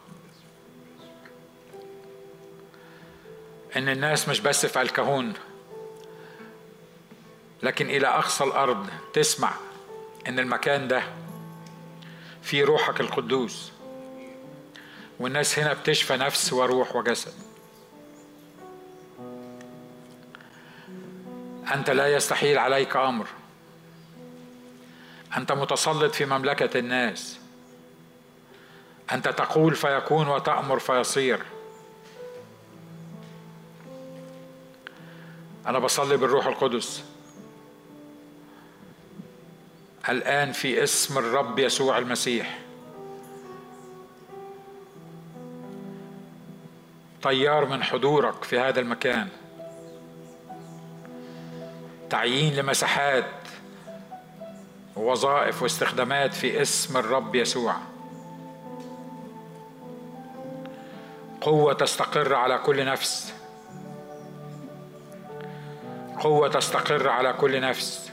[3.76, 5.32] إن الناس مش بس في الكهون
[7.62, 9.52] لكن إلى أقصى الأرض تسمع
[10.28, 11.02] إن المكان ده
[12.42, 13.72] فيه روحك القدوس.
[15.20, 17.47] والناس هنا بتشفى نفس وروح وجسد.
[21.74, 23.26] أنت لا يستحيل عليك أمر.
[25.36, 27.38] أنت متسلط في مملكة الناس.
[29.12, 31.42] أنت تقول فيكون وتأمر فيصير.
[35.66, 37.04] أنا بصلي بالروح القدس.
[40.08, 42.58] الآن في اسم الرب يسوع المسيح.
[47.22, 49.28] طيار من حضورك في هذا المكان.
[52.10, 53.24] تعيين لمساحات
[54.96, 57.74] ووظائف واستخدامات في اسم الرب يسوع.
[61.40, 63.34] قوة تستقر على كل نفس.
[66.20, 68.10] قوة تستقر على كل نفس.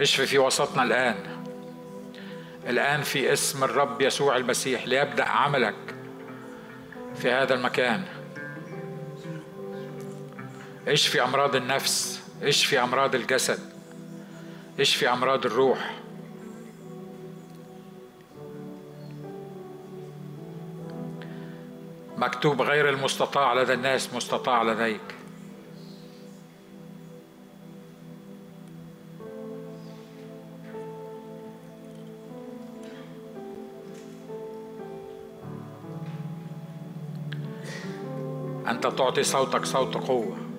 [0.00, 1.16] اشفي في وسطنا الآن.
[2.66, 5.94] الآن في اسم الرب يسوع المسيح ليبدأ عملك
[7.16, 8.19] في هذا المكان.
[10.88, 13.58] اشفي أمراض النفس؟ اشفي أمراض الجسد؟
[14.80, 15.94] اشفي أمراض الروح؟
[22.16, 25.00] مكتوب غير المستطاع لدى الناس مستطاع لديك.
[38.68, 40.49] أنت تعطي صوتك صوت قوة.